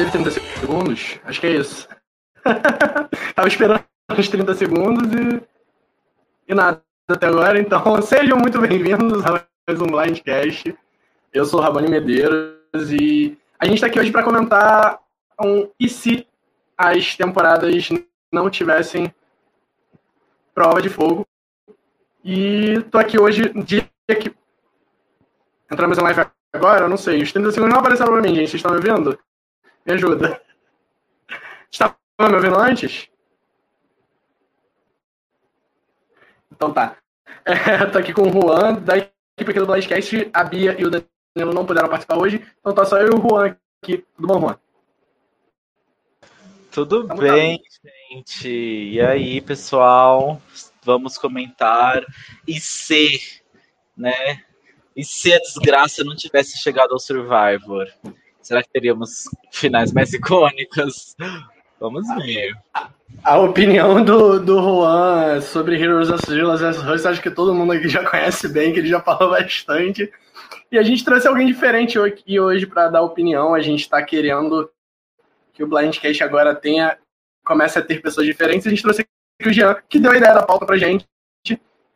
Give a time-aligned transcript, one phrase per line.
[0.00, 1.20] teve 30 segundos?
[1.24, 1.88] Acho que é isso.
[3.34, 5.42] Tava esperando uns 30 segundos e.
[6.48, 7.60] E nada até agora.
[7.60, 10.74] Então, sejam muito bem-vindos a mais um Blindcast.
[11.32, 14.98] Eu sou o Rabani Medeiros e a gente está aqui hoje para comentar
[15.38, 16.26] um e se
[16.78, 17.90] as temporadas
[18.32, 19.14] não tivessem
[20.54, 21.26] prova de fogo.
[22.24, 23.86] E tô aqui hoje, dia
[24.18, 24.34] que.
[25.70, 27.22] Entramos em live agora, não sei.
[27.22, 28.48] Os 30 segundos não apareceram para mim, gente.
[28.48, 29.18] Vocês estão me ouvindo?
[29.86, 30.40] Me ajuda.
[31.70, 33.08] Estava me ouvindo antes?
[36.52, 36.96] Então tá.
[37.44, 40.30] É, tô aqui com o Juan, da equipe aqui do Blastcast.
[40.32, 43.22] A Bia e o Danilo não puderam participar hoje, então tá só eu e o
[43.22, 44.04] Juan aqui.
[44.14, 44.58] Tudo bom, Juan?
[46.70, 47.60] Tudo Vamos bem,
[48.10, 48.48] gente.
[48.48, 50.40] E aí, pessoal?
[50.84, 52.04] Vamos comentar.
[52.46, 53.42] E se,
[53.96, 54.44] né?
[54.94, 57.88] E se a desgraça não tivesse chegado ao Survivor?
[58.42, 61.16] Será que teríamos finais mais icônicas?
[61.78, 62.52] Vamos ver.
[63.24, 67.06] A opinião do, do Juan sobre Heroes of Villas vs.
[67.06, 70.10] Acho que todo mundo aqui já conhece bem, que ele já falou bastante.
[70.70, 73.54] E a gente trouxe alguém diferente aqui hoje para dar opinião.
[73.54, 74.70] A gente está querendo
[75.52, 76.98] que o Blindcast agora tenha
[77.44, 78.66] comece a ter pessoas diferentes.
[78.66, 81.06] A gente trouxe aqui o Jean, que deu a ideia da pauta pra gente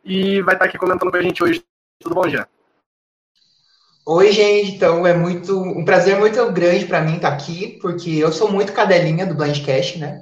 [0.03, 1.63] e vai estar tá aqui comentando com a gente hoje.
[1.99, 2.47] Tudo bom, Jean?
[4.07, 4.75] Oi, gente.
[4.75, 8.51] Então, é muito um prazer muito grande para mim estar tá aqui, porque eu sou
[8.51, 10.19] muito cadelinha do Blindcast, né?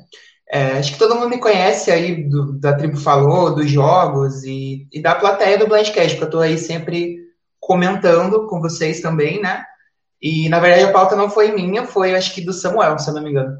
[0.49, 4.87] É, acho que todo mundo me conhece aí do, da Tribo Falou, dos jogos e,
[4.91, 7.17] e da plateia do Blindcast, porque eu estou aí sempre
[7.59, 9.65] comentando com vocês também, né?
[10.21, 13.13] E, na verdade, a pauta não foi minha, foi, acho que, do Samuel, se eu
[13.13, 13.57] não me engano.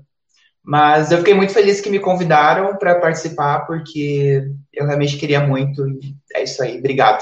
[0.64, 5.86] Mas eu fiquei muito feliz que me convidaram para participar, porque eu realmente queria muito.
[5.90, 6.80] E é isso aí.
[6.80, 7.22] Obrigado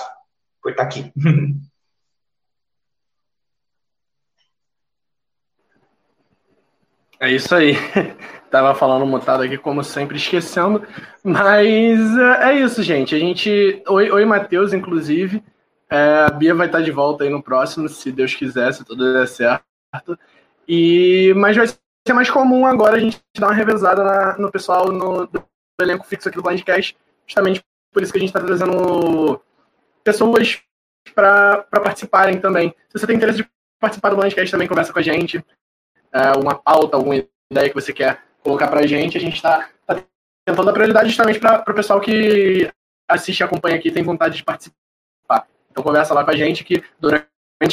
[0.62, 1.12] por estar aqui.
[7.22, 7.76] É isso aí.
[8.50, 10.86] Tava falando mutado aqui, como sempre, esquecendo.
[11.24, 13.14] Mas é, é isso, gente.
[13.14, 13.84] A gente.
[13.88, 15.44] Oi, oi Matheus, inclusive.
[15.88, 19.14] É, a Bia vai estar de volta aí no próximo, se Deus quiser, se tudo
[19.14, 19.64] der certo.
[20.68, 24.92] E, mas vai ser mais comum agora a gente dar uma revezada na, no pessoal
[24.92, 25.44] no, do
[25.80, 27.62] elenco fixo aqui do Blindcast, justamente
[27.94, 29.40] por isso que a gente está trazendo
[30.04, 30.64] pessoas
[31.14, 32.74] para participarem também.
[32.90, 33.50] Se você tem interesse de
[33.80, 35.44] participar do Blindcast, também conversa com a gente
[36.14, 39.70] é, uma pauta, alguma ideia que você quer colocar para a gente, a gente está
[39.86, 40.04] tá
[40.46, 42.70] tentando dar prioridade justamente para o pessoal que
[43.08, 44.78] assiste e acompanha aqui tem vontade de participar.
[45.70, 47.28] Então conversa lá com a gente que durante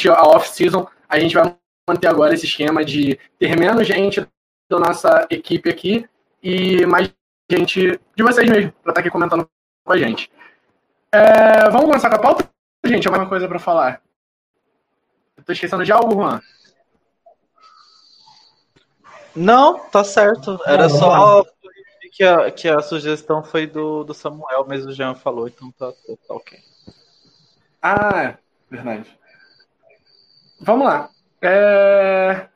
[0.09, 1.55] a off-season a gente vai
[1.87, 4.25] manter agora esse esquema de ter menos gente
[4.69, 6.07] da nossa equipe aqui
[6.41, 7.11] e mais
[7.49, 9.49] gente de vocês mesmo, para estar tá aqui comentando
[9.83, 10.31] com a gente.
[11.11, 12.49] É, vamos começar com a pauta?
[12.85, 14.01] Gente, alguma coisa para falar?
[15.37, 16.39] Estou esquecendo de algo, Juan?
[19.35, 20.59] Não, tá certo.
[20.65, 21.45] Era só
[22.11, 25.91] que a, que a sugestão foi do, do Samuel, mas o Jean falou, então tá,
[25.91, 26.59] tá, tá ok.
[27.81, 28.37] Ah,
[28.69, 29.17] verdade.
[30.59, 31.09] Vamos lá.
[31.41, 32.47] É...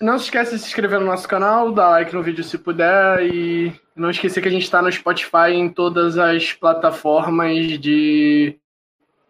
[0.00, 3.22] Não se esqueça de se inscrever no nosso canal, dar like no vídeo se puder
[3.22, 8.58] e não esquecer que a gente está no Spotify em todas as plataformas de,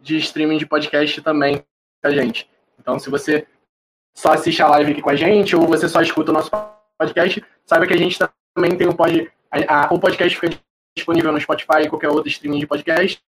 [0.00, 1.65] de streaming de podcast também,
[2.03, 2.49] a gente.
[2.78, 3.47] Então, se você
[4.15, 6.50] só assiste a live aqui com a gente, ou você só escuta o nosso
[6.98, 8.19] podcast, saiba que a gente
[8.54, 10.59] também tem um pod, a, a, o podcast fica
[10.97, 13.22] disponível no Spotify e qualquer outro streaming de podcast.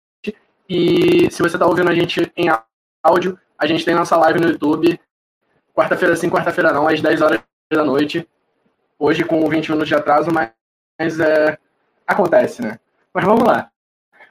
[0.70, 2.48] E se você está ouvindo a gente em
[3.04, 5.00] áudio, a gente tem nossa live no YouTube,
[5.74, 8.28] quarta-feira sim, quarta-feira não, às 10 horas da noite.
[8.98, 10.52] Hoje com 20 minutos de atraso, mas,
[11.00, 11.58] mas é,
[12.06, 12.80] acontece, né?
[13.14, 13.70] Mas vamos lá.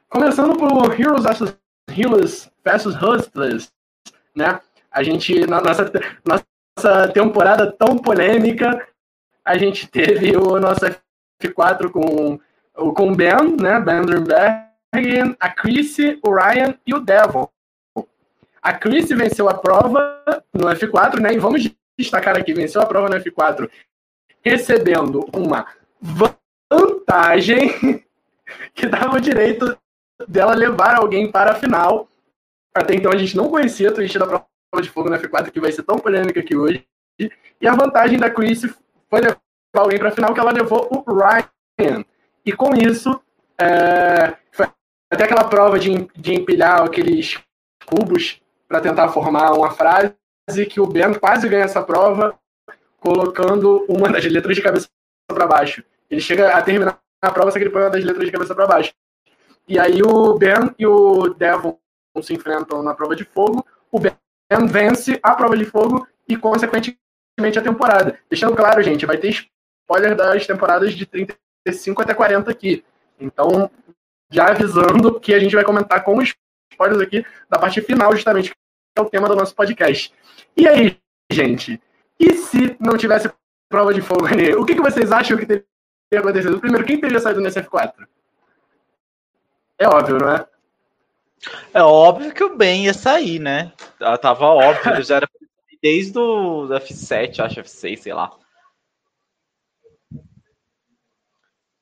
[0.08, 1.56] Começando por Heroes vs.
[1.90, 2.86] Healers vs.
[3.02, 3.72] Hustlers,
[4.34, 4.60] né?
[4.90, 5.90] A gente, na nossa,
[6.24, 8.86] nossa temporada tão polêmica,
[9.44, 10.80] a gente teve o nosso
[11.42, 12.38] F4 com,
[12.92, 13.80] com o Ben, né?
[13.80, 17.48] Ben Durnberg, a Chrissy, o Ryan e o Devon.
[18.62, 20.22] A Chrissy venceu a prova
[20.52, 21.32] no F4, né?
[21.32, 23.70] E vamos destacar aqui, venceu a prova no F4
[24.42, 25.66] recebendo uma
[26.70, 28.04] vantagem
[28.74, 29.76] que dava o direito
[30.26, 32.08] dela levar alguém para a final.
[32.74, 34.46] Até então a gente não conhecia a twist da prova
[34.78, 36.86] de fogo na F4 que vai ser tão polêmica aqui hoje.
[37.18, 38.62] E a vantagem da Chris
[39.08, 39.40] foi levar
[39.74, 42.04] alguém para a final que ela levou o Ryan.
[42.46, 43.20] E com isso,
[43.60, 44.68] é, foi
[45.10, 47.38] até aquela prova de, de empilhar aqueles
[47.84, 50.14] cubos para tentar formar uma frase
[50.68, 52.38] que o Ben quase ganha essa prova
[52.98, 54.88] colocando uma das letras de cabeça
[55.26, 55.82] para baixo.
[56.08, 58.54] Ele chega a terminar a prova, só que ele põe uma das letras de cabeça
[58.54, 58.92] para baixo.
[59.68, 61.78] E aí o Ben e o Devon
[62.22, 63.64] se enfrentam na prova de fogo.
[63.90, 64.16] O Ben
[64.68, 66.98] vence a prova de fogo e, consequentemente,
[67.58, 68.18] a temporada.
[68.28, 72.84] Deixando claro, gente, vai ter spoiler das temporadas de 35 até 40 aqui.
[73.18, 73.70] Então,
[74.30, 78.56] já avisando que a gente vai comentar com spoilers aqui da parte final, justamente, que
[78.96, 80.12] é o tema do nosso podcast.
[80.56, 80.96] E aí,
[81.30, 81.80] gente?
[82.18, 83.30] E se não tivesse
[83.68, 84.54] prova de fogo ali?
[84.54, 85.64] O que, que vocês acham que teria
[86.18, 86.60] acontecido?
[86.60, 87.92] Primeiro, quem teria saído nesse F4?
[89.78, 90.46] É óbvio, não é?
[91.72, 93.72] É óbvio que o Ben ia sair, né?
[94.20, 95.28] Tava óbvio, já era
[95.82, 98.30] desde o F7, acho, F6, sei lá.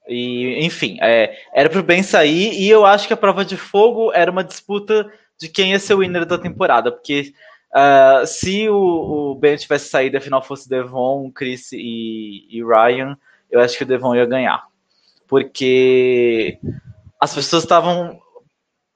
[0.07, 4.11] E, enfim, é, era pro Ben sair, e eu acho que a prova de fogo
[4.13, 7.35] era uma disputa de quem ia ser o winner da temporada, porque
[7.75, 13.19] uh, se o, o, Ben tivesse saído, afinal fosse Devon, Chris e, e Ryan,
[13.51, 14.67] eu acho que o Devon ia ganhar.
[15.27, 16.59] Porque
[17.21, 18.19] as pessoas estavam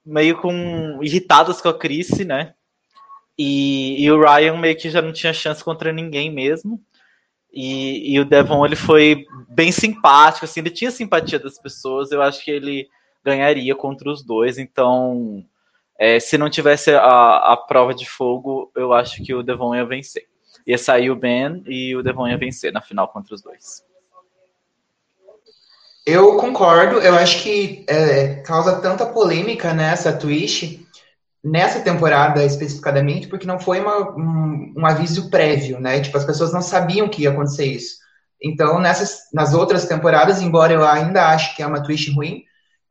[0.05, 2.53] meio com irritadas com a Chris, né?
[3.37, 6.79] E, e, o Ryan meio que já não tinha chance contra ninguém mesmo.
[7.51, 12.11] E, e, o Devon ele foi bem simpático, assim, ele tinha simpatia das pessoas.
[12.11, 12.87] Eu acho que ele
[13.23, 14.57] ganharia contra os dois.
[14.57, 15.43] Então,
[15.97, 19.85] é, se não tivesse a, a prova de fogo, eu acho que o Devon ia
[19.85, 20.27] vencer.
[20.65, 23.83] Ia sair o Ben e o Devon ia vencer na final contra os dois.
[26.05, 30.85] Eu concordo, eu acho que é, causa tanta polêmica nessa twist,
[31.41, 36.01] nessa temporada especificadamente, porque não foi uma, um, um, aviso prévio, né?
[36.01, 37.95] Tipo, as pessoas não sabiam que ia acontecer isso.
[38.41, 42.43] Então, nessas, nas outras temporadas, embora eu ainda ache que é uma twist ruim,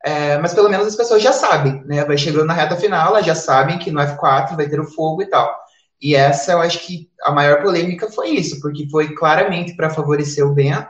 [0.03, 2.03] é, mas pelo menos as pessoas já sabem, né?
[2.05, 5.21] Vai chegando na reta final, elas já sabem que no F4 vai ter o fogo
[5.21, 5.55] e tal.
[6.01, 10.45] E essa eu acho que a maior polêmica foi isso, porque foi claramente para favorecer
[10.45, 10.83] o Ben,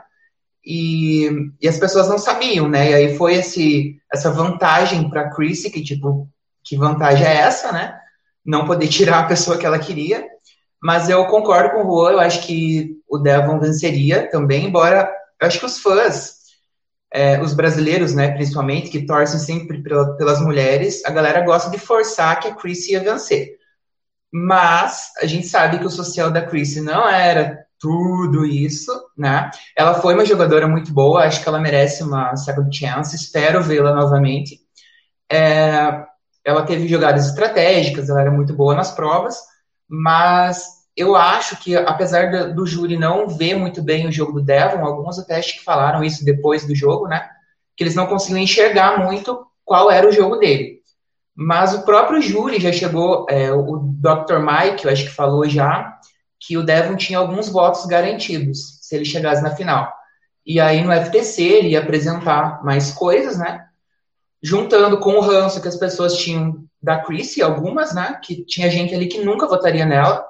[0.64, 1.28] e,
[1.60, 2.90] e, as pessoas não sabiam, né?
[2.90, 6.28] E aí foi esse, essa vantagem para Chrissy, que tipo,
[6.62, 7.98] que vantagem é essa, né?
[8.44, 10.26] Não poder tirar a pessoa que ela queria.
[10.82, 15.46] Mas eu concordo com o Juan, eu acho que o Devon venceria também, embora eu
[15.46, 16.36] acho que os fãs,
[17.12, 22.40] é, os brasileiros, né, principalmente, que torcem sempre pelas mulheres, a galera gosta de forçar
[22.40, 23.56] que a Chrissy ia vencer.
[24.32, 29.50] Mas a gente sabe que o social da Chrissy não era tudo isso, né?
[29.76, 33.94] Ela foi uma jogadora muito boa, acho que ela merece uma second chance, espero vê-la
[33.94, 34.58] novamente.
[35.30, 36.02] É,
[36.42, 39.36] ela teve jogadas estratégicas, ela era muito boa nas provas,
[39.86, 40.64] mas
[40.96, 44.82] eu acho que, apesar do, do júri não ver muito bem o jogo do Devon,
[44.82, 47.28] alguns até acho que falaram isso depois do jogo, né?
[47.76, 50.78] Que eles não conseguiam enxergar muito qual era o jogo dele.
[51.36, 54.38] Mas o próprio júri já chegou, é, o Dr.
[54.38, 55.93] Mike, eu acho que falou já,
[56.46, 59.92] que o Devon tinha alguns votos garantidos se ele chegasse na final.
[60.44, 63.64] E aí no FTC ele ia apresentar mais coisas, né?
[64.42, 68.20] Juntando com o ranço que as pessoas tinham da Chrissy, algumas, né?
[68.22, 70.22] Que tinha gente ali que nunca votaria nela,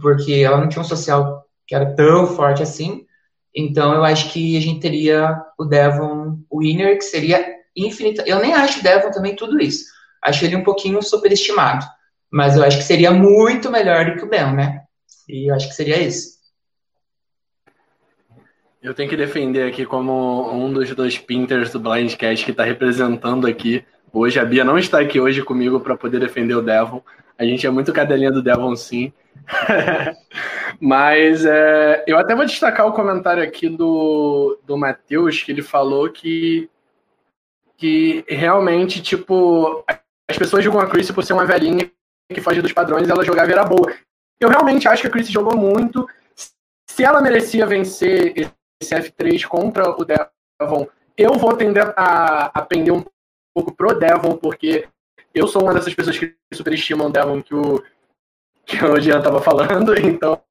[0.00, 3.06] porque ela não tinha um social que era tão forte assim.
[3.54, 7.42] Então eu acho que a gente teria o Devon winner, que seria
[7.74, 8.22] infinita.
[8.26, 9.86] Eu nem acho o Devon também tudo isso.
[10.22, 11.86] Acho ele um pouquinho superestimado.
[12.30, 14.82] Mas eu acho que seria muito melhor do que o Ben, né?
[15.30, 16.40] E acho que seria isso.
[18.82, 23.46] Eu tenho que defender aqui como um dos dois Pinters do Blindcast que está representando
[23.46, 24.40] aqui hoje.
[24.40, 27.02] A Bia não está aqui hoje comigo para poder defender o Devon.
[27.38, 29.12] A gente é muito cadelinha do Devon, sim.
[30.80, 36.10] Mas é, eu até vou destacar o comentário aqui do, do Matheus, que ele falou
[36.10, 36.68] que,
[37.76, 39.84] que realmente, tipo,
[40.28, 41.90] as pessoas julgam a Chris por ser uma velhinha
[42.32, 43.92] que foge dos padrões ela jogava era boa.
[44.40, 46.08] Eu realmente acho que a Chris jogou muito.
[46.88, 52.94] Se ela merecia vencer esse F3 contra o Devon, eu vou tender a, a pender
[52.94, 53.04] um
[53.54, 54.88] pouco pro Devon, porque
[55.34, 57.84] eu sou uma dessas pessoas que superestimam o Devon que o,
[58.64, 60.42] que o Jean estava falando, então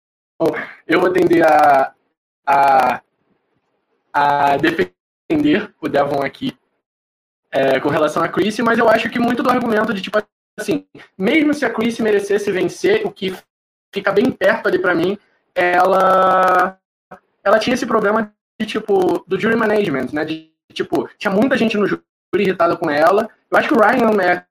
[0.87, 1.93] eu vou tender a,
[2.45, 3.01] a,
[4.13, 6.57] a defender o Devon aqui
[7.51, 10.19] é, com relação a Chris, mas eu acho que muito do argumento de tipo
[10.57, 13.35] assim, mesmo se a Chris merecesse vencer, o que
[13.93, 15.17] fica bem perto ali para mim,
[15.55, 16.77] ela
[17.43, 20.25] ela tinha esse problema de tipo do jury management, né?
[20.25, 22.03] De tipo, tinha muita gente no júri
[22.35, 23.29] irritada com ela.
[23.49, 24.45] Eu acho que o Ryan é,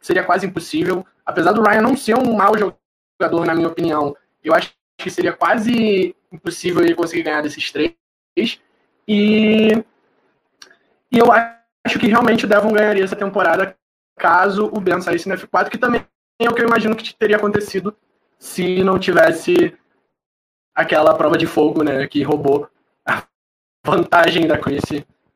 [0.00, 4.14] seria quase impossível, apesar do Ryan não ser um mau jogador na minha opinião.
[4.44, 7.94] Eu acho que seria quase impossível ele conseguir ganhar desses três.
[9.08, 9.72] E,
[11.10, 13.76] e eu acho que realmente o Devon ganharia essa temporada
[14.18, 16.04] caso o Ben saísse no F4, que também
[16.40, 17.96] é o que eu imagino que teria acontecido
[18.38, 19.76] se não tivesse
[20.74, 22.68] aquela prova de fogo, né, que roubou
[23.06, 23.22] a
[23.84, 24.82] vantagem da Chris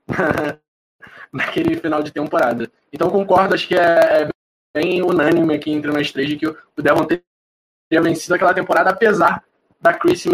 [1.33, 2.71] naquele final de temporada.
[2.93, 4.29] Então concordo, acho que é, é
[4.75, 9.43] bem unânime aqui entre nós três de que o Devon teria vencido aquela temporada, apesar
[9.81, 10.27] da Chris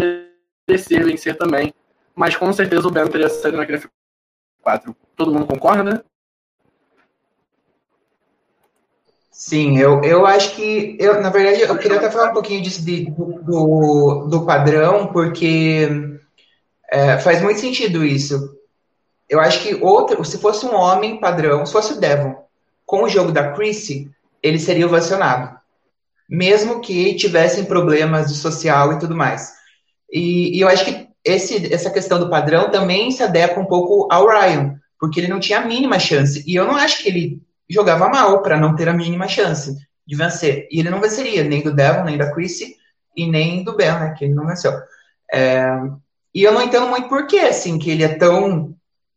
[0.67, 1.73] merecia vencer também.
[2.13, 3.79] Mas com certeza o Ben teria saído naquele
[4.65, 4.95] F4.
[5.15, 6.03] Todo mundo concorda, né?
[9.37, 12.83] Sim, eu, eu acho que, eu, na verdade, eu queria até falar um pouquinho disso
[12.83, 15.87] de, do, do padrão, porque
[16.89, 18.57] é, faz muito sentido isso.
[19.29, 22.35] Eu acho que outro, se fosse um homem padrão, se fosse o Devon,
[22.83, 24.09] com o jogo da Chrissy,
[24.41, 25.55] ele seria ovacionado.
[26.27, 29.53] Mesmo que tivessem problemas de social e tudo mais.
[30.11, 34.11] E, e eu acho que esse, essa questão do padrão também se adequa um pouco
[34.11, 36.43] ao Ryan, porque ele não tinha a mínima chance.
[36.47, 40.15] E eu não acho que ele jogava mal para não ter a mínima chance de
[40.15, 40.67] vencer.
[40.71, 42.75] E ele não venceria nem do Devon, nem da Chrissy
[43.15, 44.73] e nem do Ben, né, que ele não venceu.
[45.33, 45.67] É,
[46.33, 48.75] e eu não entendo muito por que, assim, que ele é tão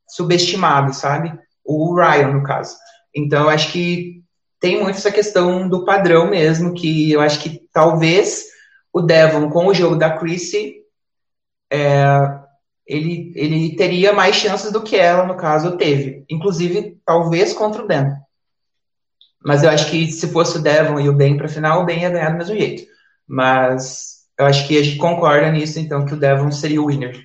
[0.09, 1.33] subestimado, sabe?
[1.64, 2.76] O Ryan, no caso.
[3.14, 4.23] Então, eu acho que
[4.59, 8.47] tem muito essa questão do padrão mesmo, que eu acho que talvez
[8.92, 10.76] o Devon, com o jogo da Chrissy,
[11.71, 12.40] é,
[12.87, 16.25] ele, ele teria mais chances do que ela, no caso, teve.
[16.28, 18.16] Inclusive, talvez contra o Ben.
[19.45, 22.03] Mas eu acho que se fosse o Devon e o Ben para final, o Ben
[22.03, 22.83] ia ganhar do mesmo jeito.
[23.27, 27.25] Mas eu acho que a gente concorda nisso, então, que o Devon seria o winner.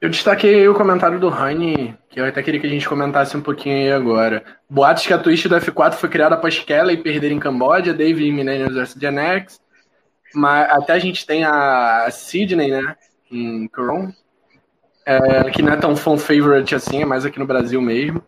[0.00, 3.40] Eu destaquei o comentário do Rani, que eu até queria que a gente comentasse um
[3.40, 4.42] pouquinho aí agora.
[4.68, 8.32] Boatos que a twist do F4 foi criada após Kelly perder em Camboja, Dave em
[8.32, 9.60] Millennium vs Gen X.
[10.34, 12.96] Mas até a gente tem a Sydney, né?
[13.30, 14.12] Em Coron.
[15.06, 18.22] É, que não é tão fan favorite assim, é mais aqui no Brasil mesmo.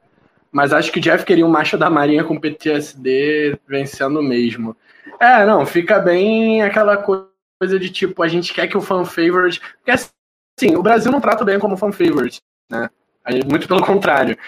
[0.55, 4.77] Mas acho que o Jeff queria um macho da Marinha com PTSD vencendo mesmo.
[5.19, 9.61] É, não, fica bem aquela coisa de tipo, a gente quer que o fan favorite.
[9.79, 12.89] Porque assim, o Brasil não trata bem como fan favorite, né?
[13.51, 14.39] Muito pelo contrário.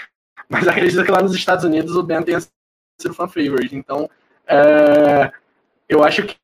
[0.49, 3.75] Mas acredito que lá nos Estados Unidos o Ben tenha sido fan favorite.
[3.75, 4.09] Então,
[4.47, 5.33] é,
[5.89, 6.37] eu acho que.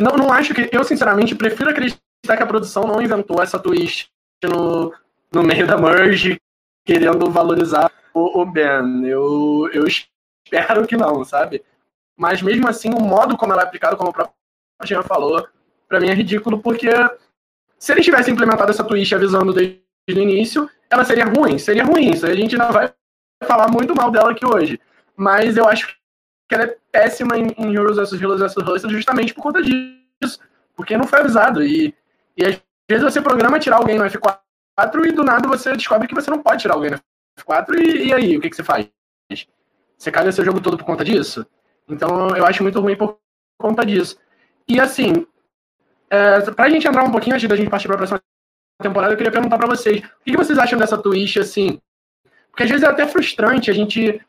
[0.00, 0.70] Não, não acho que.
[0.72, 2.00] Eu, sinceramente, prefiro acreditar
[2.34, 4.08] que a produção não inventou essa twist
[4.42, 4.90] no,
[5.30, 6.40] no meio da merge,
[6.82, 9.04] querendo valorizar o, o Ben.
[9.06, 11.62] Eu, eu espero que não, sabe?
[12.16, 14.34] Mas mesmo assim, o modo como ela é aplicada, como o próprio
[14.84, 15.46] Jean falou,
[15.86, 16.88] para mim é ridículo, porque
[17.78, 22.10] se eles tivessem implementado essa twist avisando desde o início, ela seria ruim, seria ruim.
[22.10, 22.92] Isso a gente não vai
[23.44, 24.80] falar muito mal dela aqui hoje.
[25.14, 25.88] Mas eu acho
[26.48, 28.12] que ela é péssima em, em Heroes vs.
[28.14, 28.56] Heroes vs.
[28.56, 30.40] Hustle justamente por conta disso.
[30.74, 31.62] Porque não foi avisado.
[31.62, 31.94] E,
[32.36, 34.38] e às vezes você programa tirar alguém no F4
[35.06, 37.00] e do nada você descobre que você não pode tirar alguém no
[37.38, 38.88] F4 e, e aí, o que, que você faz?
[39.96, 41.46] Você caga seu jogo todo por conta disso?
[41.88, 43.18] Então eu acho muito ruim por
[43.58, 44.18] conta disso.
[44.68, 45.26] E assim,
[46.10, 48.20] é, pra gente entrar um pouquinho antes da gente partir pra próxima
[48.82, 51.80] temporada, eu queria perguntar para vocês, o que vocês acham dessa twist, assim?
[52.50, 54.20] Porque às vezes é até frustrante a gente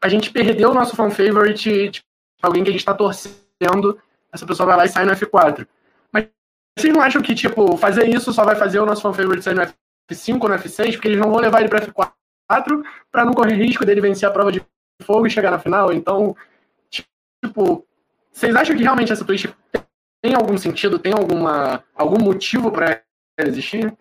[0.00, 2.06] a gente perdeu o nosso fan favorite, tipo,
[2.42, 3.98] alguém que a gente tá torcendo,
[4.30, 5.66] essa pessoa vai lá e sai no F4.
[6.12, 6.28] Mas
[6.78, 9.54] vocês não acham que, tipo, fazer isso só vai fazer o nosso fan favorite sair
[9.54, 9.62] no
[10.10, 12.12] F5 ou no F6, porque eles não vão levar ele pra F4
[13.10, 14.64] para não correr risco dele vencer a prova de
[15.02, 15.92] fogo e chegar na final?
[15.92, 16.36] Então,
[16.90, 17.86] tipo,
[18.32, 19.54] vocês acham que realmente essa twist
[20.22, 23.02] tem algum sentido, tem alguma, algum motivo para
[23.38, 23.96] existir?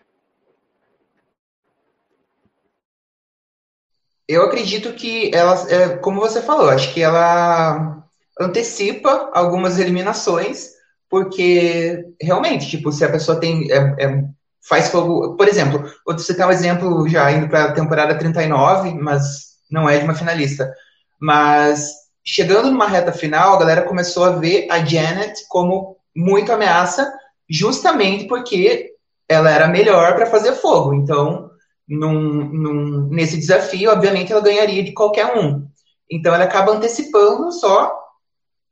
[4.28, 8.04] Eu acredito que ela, é, como você falou, acho que ela
[8.40, 10.72] antecipa algumas eliminações,
[11.10, 14.26] porque realmente, tipo, se a pessoa tem é, é,
[14.68, 19.54] faz fogo, por exemplo, você tem um exemplo já indo para a temporada 39, mas
[19.70, 20.72] não é de uma finalista,
[21.20, 21.92] mas
[22.24, 27.12] chegando numa reta final, a galera começou a ver a Janet como muito ameaça,
[27.50, 28.94] justamente porque
[29.28, 30.94] ela era melhor para fazer fogo.
[30.94, 31.50] Então,
[31.88, 35.68] num, num, nesse desafio, obviamente, ela ganharia de qualquer um.
[36.10, 37.92] Então, ela acaba antecipando só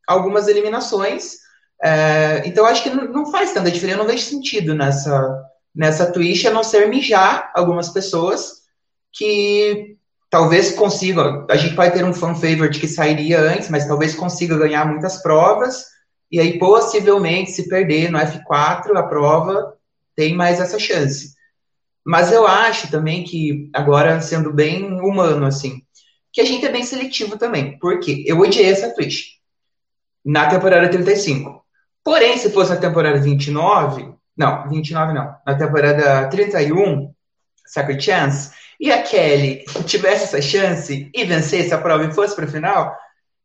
[0.07, 1.33] algumas eliminações.
[1.83, 6.47] É, então, acho que não faz tanta diferença, eu não vejo sentido nessa, nessa twist,
[6.47, 8.61] a não ser mijar algumas pessoas
[9.11, 9.97] que
[10.29, 11.45] talvez consiga.
[11.49, 15.21] A gente pode ter um fan favorite que sairia antes, mas talvez consiga ganhar muitas
[15.21, 15.85] provas.
[16.31, 19.73] E aí, possivelmente, se perder no F4 a prova,
[20.15, 21.33] tem mais essa chance.
[22.05, 25.81] Mas eu acho também que, agora sendo bem humano, assim,
[26.31, 27.77] que a gente é bem seletivo também.
[27.79, 29.39] Porque eu odiei essa twist
[30.23, 31.61] na temporada 35.
[32.03, 37.13] Porém, se fosse na temporada 29, não, 29 não, na temporada 31,
[37.65, 42.45] Second Chance, e a Kelly tivesse essa chance e vencesse a prova e fosse para
[42.45, 42.95] o final,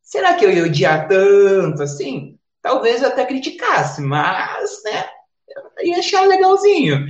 [0.01, 2.37] será que eu ia odiar tanto assim?
[2.61, 5.05] Talvez eu até criticasse, mas, né,
[5.81, 7.05] ia achar legalzinho.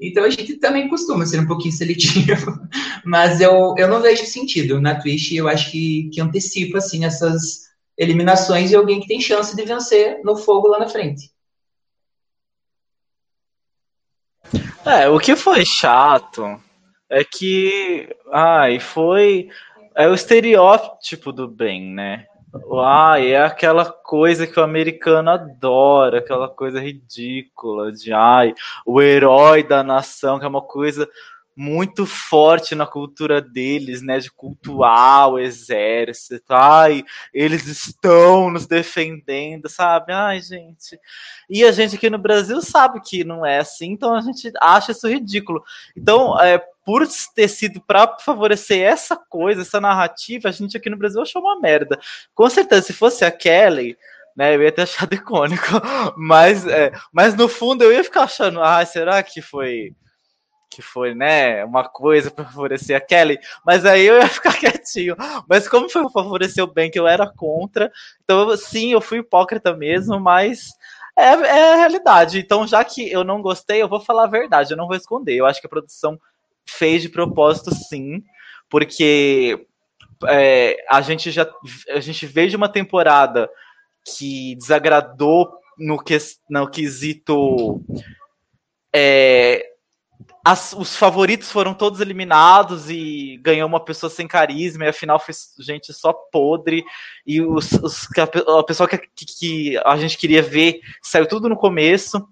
[0.00, 2.58] Então a gente também costuma ser um pouquinho seletivo.
[3.04, 5.32] Mas eu, eu não vejo sentido na Twitch.
[5.32, 7.64] Eu acho que, que antecipa assim, essas
[7.96, 11.30] eliminações e alguém que tem chance de vencer no fogo lá na frente.
[14.86, 16.60] É, o que foi chato
[17.08, 18.08] é que.
[18.30, 19.48] Ai, foi.
[19.94, 22.26] É o estereótipo do bem, né?
[22.82, 28.54] Ai, é aquela coisa que o americano adora, aquela coisa ridícula de ai,
[28.86, 31.08] o herói da nação, que é uma coisa
[31.56, 39.68] muito forte na cultura deles, né, de cultuar o exército, ai, eles estão nos defendendo,
[39.68, 40.12] sabe?
[40.12, 40.98] Ai, gente.
[41.48, 44.92] E a gente aqui no Brasil sabe que não é assim, então a gente acha
[44.92, 45.62] isso ridículo.
[45.96, 50.98] Então, é, por ter sido para favorecer essa coisa, essa narrativa, a gente aqui no
[50.98, 51.98] Brasil achou uma merda.
[52.34, 53.96] Com certeza, se fosse a Kelly,
[54.36, 55.64] né, eu ia ter achado icônico,
[56.16, 59.94] mas, é, mas no fundo eu ia ficar achando, ah, será que foi
[60.74, 65.16] que foi, né, uma coisa para favorecer a Kelly, mas aí eu ia ficar quietinho.
[65.48, 67.92] Mas como foi favorecer o bem que eu era contra,
[68.24, 70.70] então sim, eu fui hipócrita mesmo, mas
[71.16, 72.38] é, é, a realidade.
[72.38, 75.34] Então, já que eu não gostei, eu vou falar a verdade, eu não vou esconder.
[75.34, 76.18] Eu acho que a produção
[76.66, 78.22] fez de propósito, sim,
[78.68, 79.66] porque
[80.26, 81.48] é, a gente já
[81.90, 83.48] a gente veio de uma temporada
[84.04, 86.16] que desagradou no, que,
[86.48, 87.82] no quesito
[88.94, 89.73] é,
[90.44, 95.34] as, os favoritos foram todos eliminados e ganhou uma pessoa sem carisma, e afinal foi
[95.60, 96.84] gente só podre,
[97.26, 101.56] e os, os a, a pessoa que, que, a gente queria ver saiu tudo no
[101.56, 102.28] começo,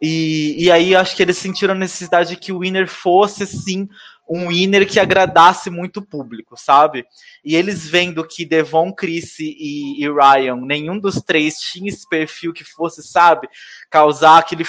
[0.00, 3.88] e, e aí acho que eles sentiram a necessidade de que o winner fosse sim
[4.28, 7.04] um winner que agradasse muito o público, sabe?
[7.44, 12.52] E eles vendo que Devon, Chris e, e Ryan, nenhum dos três tinha esse perfil
[12.52, 13.48] que fosse, sabe,
[13.90, 14.64] causar aquele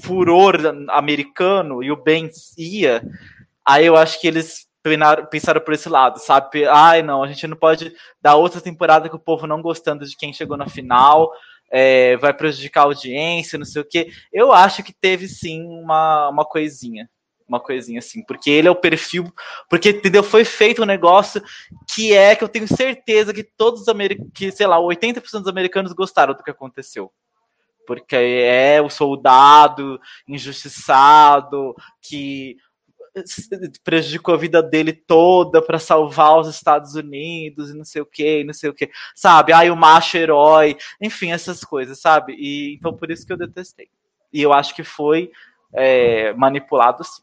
[0.00, 0.56] furor
[0.90, 3.02] americano e o Ben ia,
[3.64, 4.68] aí eu acho que eles
[5.30, 6.66] pensaram por esse lado, sabe?
[6.66, 10.16] Ai, não, a gente não pode dar outra temporada com o povo não gostando de
[10.16, 11.30] quem chegou na final,
[11.70, 14.10] é, vai prejudicar a audiência, não sei o quê.
[14.32, 17.08] Eu acho que teve sim uma, uma coisinha.
[17.46, 19.32] Uma coisinha assim, porque ele é o perfil,
[19.70, 20.22] porque entendeu?
[20.22, 21.42] Foi feito um negócio
[21.94, 25.48] que é que eu tenho certeza que todos os americanos, que sei lá, 80% dos
[25.48, 27.10] americanos gostaram do que aconteceu
[27.88, 29.98] porque é o soldado
[30.28, 32.58] injustiçado que
[33.82, 38.44] prejudicou a vida dele toda para salvar os Estados Unidos e não sei o que,
[38.44, 39.54] não sei o que, sabe?
[39.54, 42.34] Ai, o macho herói, enfim, essas coisas, sabe?
[42.34, 43.88] E então por isso que eu detestei.
[44.30, 45.32] E eu acho que foi
[45.72, 47.22] é, manipulado sim.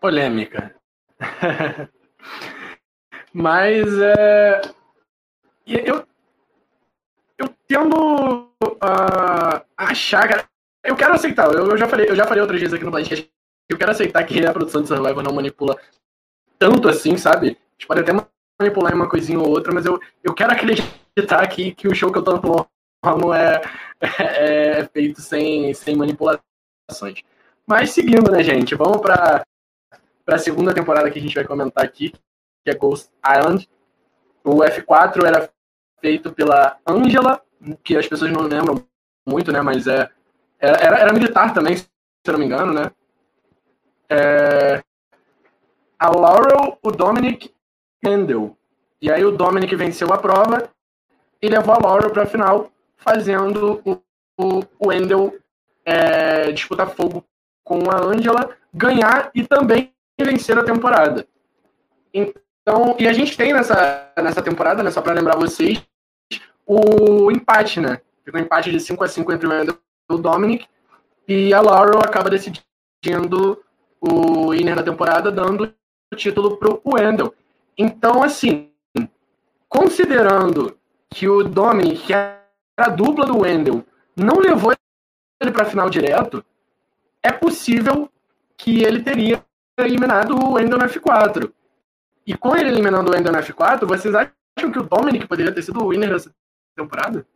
[0.00, 0.74] Polêmica.
[3.32, 4.60] Mas é,
[5.66, 6.04] eu,
[7.66, 10.44] tendo uh, achar, cara,
[10.84, 13.30] eu quero aceitar, eu, eu, já falei, eu já falei outras vezes aqui no podcast,
[13.68, 15.76] eu quero aceitar que a produção de Survivor não manipula
[16.58, 17.48] tanto assim, sabe?
[17.48, 18.12] A gente pode até
[18.60, 22.18] manipular uma coisinha ou outra, mas eu, eu quero acreditar que, que o show que
[22.18, 22.68] eu tô no
[23.18, 23.60] não é,
[24.00, 27.22] é, é, feito sem, sem manipulações.
[27.66, 28.74] Mas seguindo, né, gente?
[28.74, 29.44] Vamos para
[30.26, 33.68] a segunda temporada que a gente vai comentar aqui, que é Ghost Island.
[34.42, 35.50] O F4 era
[36.00, 37.42] feito pela Angela,
[37.82, 38.84] que as pessoas não lembram
[39.26, 39.60] muito, né?
[39.60, 40.10] Mas é,
[40.58, 41.86] era, era militar também, se
[42.26, 42.90] eu não me engano, né?
[44.08, 44.82] É,
[45.98, 47.52] a Laurel, o Dominic
[48.04, 48.56] Handel.
[49.00, 50.70] E aí o Dominic venceu a prova
[51.40, 53.92] e levou a Laurel para a final, fazendo o,
[54.38, 55.34] o, o Handel
[55.84, 57.24] é, disputar fogo
[57.62, 61.26] com a Angela, ganhar e também vencer a temporada.
[62.12, 65.82] Então, e a gente tem nessa, nessa temporada, né, só para lembrar vocês,
[66.66, 68.00] o empate, né?
[68.24, 70.66] Ficou um empate de 5 a 5 entre o e o Dominic.
[71.26, 73.62] E a Laurel acaba decidindo
[74.00, 75.74] o winner da temporada, dando
[76.12, 77.34] o título pro Wendell.
[77.76, 78.70] Então, assim,
[79.68, 80.76] considerando
[81.10, 82.40] que o Dominic, que era
[82.78, 83.84] a dupla do Wendell,
[84.16, 84.72] não levou
[85.40, 86.44] ele para a final direto,
[87.22, 88.10] é possível
[88.56, 89.44] que ele teria
[89.78, 91.50] eliminado o Wendell no F4.
[92.26, 95.62] E com ele eliminando o Wendell no F4, vocês acham que o Dominic poderia ter
[95.62, 96.32] sido o winner dessa
[96.76, 97.26] temporada?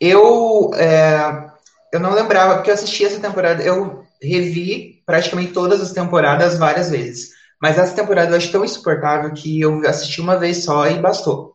[0.00, 1.50] Eu, é,
[1.92, 6.90] eu não lembrava, porque eu assisti essa temporada, eu revi praticamente todas as temporadas várias
[6.90, 7.30] vezes.
[7.60, 11.54] Mas essa temporada eu acho tão insuportável que eu assisti uma vez só e bastou.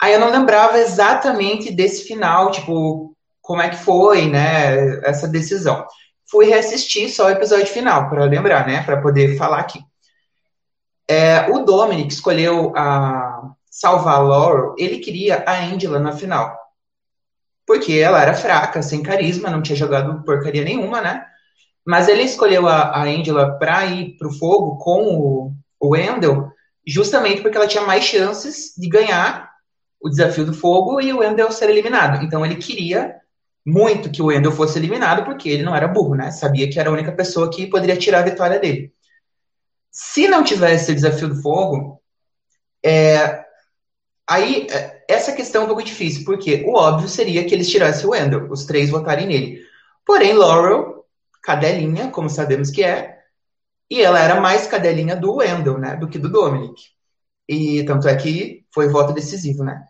[0.00, 5.84] Aí eu não lembrava exatamente desse final, tipo, como é que foi, né, essa decisão.
[6.30, 9.80] Fui reassistir só o episódio final, para lembrar, né, para poder falar aqui.
[11.08, 16.54] É, o Dominic escolheu a, salvar Laurel, ele queria a Angela na final.
[17.66, 21.24] Porque ela era fraca, sem carisma, não tinha jogado porcaria nenhuma, né?
[21.84, 26.52] Mas ele escolheu a, a Angela para ir pro fogo com o, o Wendell,
[26.86, 29.50] justamente porque ela tinha mais chances de ganhar
[30.02, 32.22] o desafio do fogo e o Wendell ser eliminado.
[32.22, 33.16] Então ele queria
[33.64, 36.30] muito que o Wendell fosse eliminado, porque ele não era burro, né?
[36.30, 38.92] Sabia que era a única pessoa que poderia tirar a vitória dele.
[39.90, 42.02] Se não tivesse o desafio do fogo,
[42.84, 43.42] é,
[44.32, 48.06] aí é, essa questão é um pouco difícil, porque o óbvio seria que eles tirassem
[48.06, 49.62] o Wendell, os três votarem nele.
[50.06, 51.04] Porém, Laurel,
[51.42, 53.18] cadelinha, como sabemos que é,
[53.90, 56.80] e ela era mais cadelinha do Wendell, né, do que do Dominic.
[57.48, 59.84] E tanto é que foi voto decisivo, né?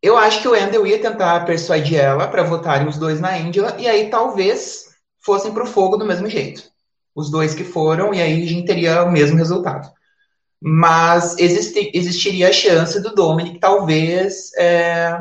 [0.00, 3.76] Eu acho que o Wendell ia tentar persuadir ela para votarem os dois na Angela,
[3.78, 4.86] e aí talvez
[5.18, 6.62] fossem pro fogo do mesmo jeito.
[7.14, 9.90] Os dois que foram, e aí a gente teria o mesmo resultado.
[10.68, 15.16] Mas existiria a chance do Dominic talvez é,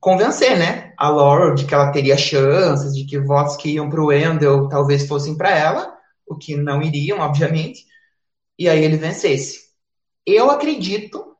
[0.00, 0.92] convencer, né?
[0.98, 4.68] A Laura de que ela teria chances, de que votos que iam para o Wendell
[4.68, 5.96] talvez fossem para ela,
[6.26, 7.84] o que não iriam, obviamente,
[8.58, 9.70] e aí ele vencesse.
[10.26, 11.36] Eu acredito,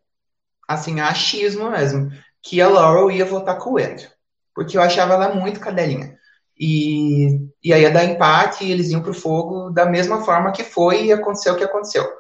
[0.69, 2.09] assim, achismo mesmo,
[2.41, 4.11] que a Laurel ia votar com o Wendell,
[4.55, 6.17] porque eu achava ela muito cadelinha.
[6.57, 10.53] E, e aí ia dar empate e eles iam para o fogo da mesma forma
[10.53, 12.20] que foi e aconteceu o que aconteceu.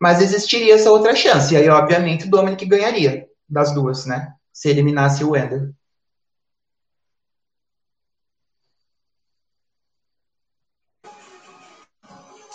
[0.00, 4.32] Mas existiria essa outra chance, e aí, obviamente, o Dominic ganharia das duas, né?
[4.60, 5.70] se eliminasse o Ender.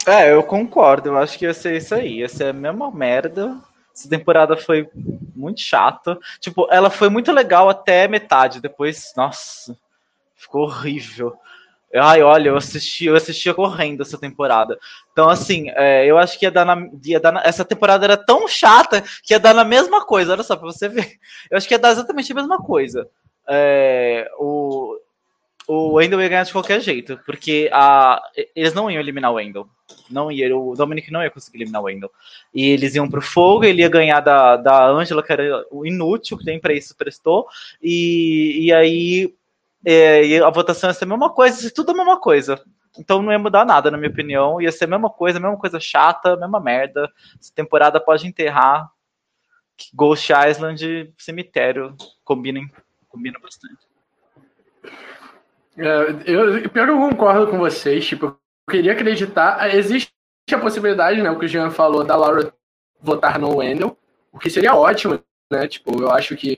[0.05, 1.10] É, eu concordo.
[1.10, 2.19] Eu acho que ia ser isso aí.
[2.19, 3.60] Ia ser a mesma merda.
[3.91, 4.88] Essa temporada foi
[5.36, 6.19] muito chata.
[6.39, 8.62] Tipo, ela foi muito legal até metade.
[8.62, 9.75] Depois, nossa,
[10.36, 11.36] ficou horrível.
[11.95, 14.77] Ai, olha, eu assisti, eu assistia correndo essa temporada.
[15.12, 18.17] Então, assim, é, eu acho que ia dar, na, ia dar na, essa temporada era
[18.17, 20.34] tão chata que ia dar na mesma coisa.
[20.34, 21.13] Olha só, pra você ver.
[21.49, 23.08] Eu acho que ia dar exatamente a mesma coisa.
[23.47, 24.99] É, o,
[25.67, 28.21] o Wendell ia ganhar de qualquer jeito, porque a,
[28.55, 29.67] eles não iam eliminar o Wendell.
[30.10, 32.12] Não ia, o Dominic não ia conseguir eliminar o Wendell.
[32.53, 36.38] E eles iam pro fogo, ele ia ganhar da, da Angela, que era o inútil,
[36.38, 37.47] que nem pra isso prestou.
[37.81, 39.34] E, e aí
[39.85, 42.59] é, e a votação ia ser a mesma coisa, tudo a mesma coisa.
[42.97, 44.59] Então não ia mudar nada, na minha opinião.
[44.59, 47.11] Ia ser a mesma coisa, a mesma coisa chata, a mesma merda.
[47.39, 48.89] Essa temporada pode enterrar.
[49.93, 52.61] Ghost Island cemitério combina,
[53.09, 53.85] combina bastante.
[55.77, 55.85] É,
[56.25, 58.37] eu, pior que eu concordo com vocês, tipo, eu
[58.69, 59.75] queria acreditar.
[59.75, 60.09] Existe
[60.51, 61.29] a possibilidade, né?
[61.29, 62.53] O que o Jean falou da Laura
[63.01, 63.97] votar no Wendell,
[64.31, 65.21] o que seria ótimo,
[65.51, 65.67] né?
[65.67, 66.57] Tipo, eu acho que.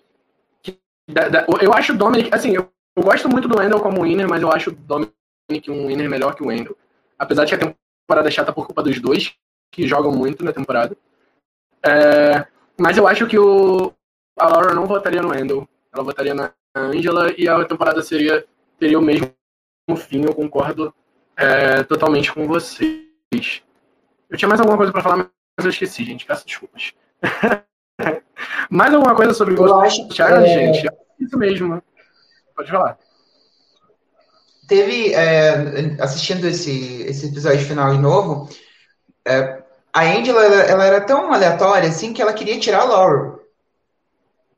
[0.62, 4.02] que da, da, eu acho o Dominic, assim, eu eu gosto muito do Wendell como
[4.02, 6.76] winner, mas eu acho o Dominic um winner melhor que o Wendell.
[7.18, 7.74] Apesar de que a
[8.08, 9.36] temporada é chata por culpa dos dois,
[9.72, 10.98] que jogam muito na temporada.
[11.86, 13.94] É, mas eu acho que o,
[14.36, 15.70] a Laura não votaria no Wendell.
[15.94, 18.44] Ela votaria na Angela e a temporada seria
[18.80, 19.32] teria o mesmo
[19.96, 20.26] fim.
[20.26, 20.92] Eu concordo
[21.36, 23.62] é, totalmente com vocês.
[24.28, 26.26] Eu tinha mais alguma coisa para falar, mas eu esqueci, gente.
[26.26, 26.94] Peço desculpas.
[28.72, 30.74] mais alguma coisa sobre o Challenge, é...
[30.74, 30.88] gente?
[30.88, 31.80] É isso mesmo.
[32.58, 32.98] Pode falar.
[34.68, 38.50] Teve, é, assistindo esse, esse episódio final de novo,
[39.26, 39.62] é,
[39.94, 43.40] a Angela ela, ela, era tão aleatória assim que ela queria tirar a Laurel.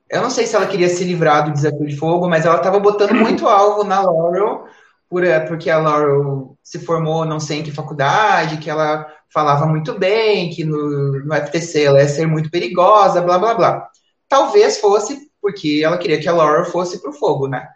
[0.10, 2.80] Eu não sei se ela queria se livrar do desafio de fogo, mas ela estava
[2.80, 4.66] botando muito alvo na Laurel,
[5.10, 9.66] por, é, porque a Laurel se formou não sei em que faculdade, que ela falava
[9.66, 13.90] muito bem, que no, no FTC ela ia ser muito perigosa, blá blá blá.
[14.30, 17.68] Talvez fosse porque ela queria que a Laurel fosse pro fogo, né?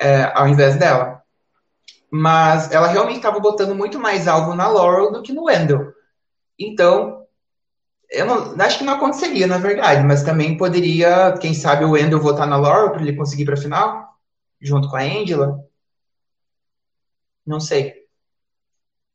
[0.00, 1.22] É, ao invés dela.
[2.10, 5.92] Mas ela realmente estava botando muito mais alvo na Laurel do que no Wendell.
[6.58, 7.24] Então,
[8.10, 12.18] eu não, acho que não aconteceria, na verdade, mas também poderia, quem sabe, o Wendell
[12.18, 14.08] votar na Laurel para ele conseguir para a final,
[14.60, 15.60] junto com a Angela.
[17.46, 18.00] Não sei.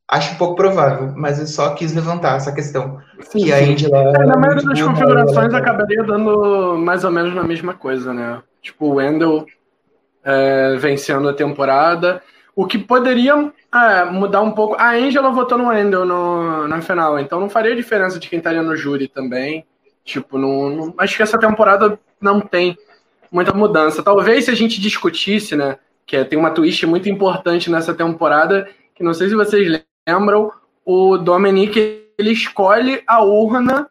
[0.07, 3.01] Acho um pouco provável, mas eu só quis levantar essa questão.
[3.21, 3.97] Sim, que a Angela.
[3.97, 8.41] É, na maioria das configurações acabaria dando mais ou menos na mesma coisa, né?
[8.61, 9.45] Tipo, o Wendell
[10.25, 12.21] é, vencendo a temporada.
[12.55, 14.75] O que poderia é, mudar um pouco.
[14.79, 18.63] A Angela votou no Wendell no, na final, então não faria diferença de quem estaria
[18.63, 19.65] no júri também.
[20.03, 22.77] Tipo, não, não, acho que essa temporada não tem
[23.31, 24.01] muita mudança.
[24.01, 25.77] Talvez se a gente discutisse, né?
[26.05, 30.51] Que é, tem uma twist muito importante nessa temporada, que não sei se vocês lembram,
[30.85, 33.89] o Dominic ele escolhe a urna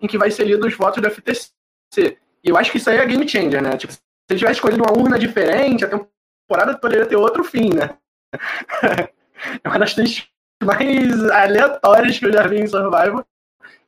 [0.00, 1.50] em que vai ser lido os votos do FTC.
[1.98, 3.76] E eu acho que isso aí é game changer, né?
[3.76, 3.94] Tipo,
[4.26, 7.96] se ele tivesse escolhido uma urna diferente, a temporada poderia ter outro fim, né?
[9.62, 10.26] é uma das coisas
[10.62, 13.24] mais aleatórias que eu já vi em Survival,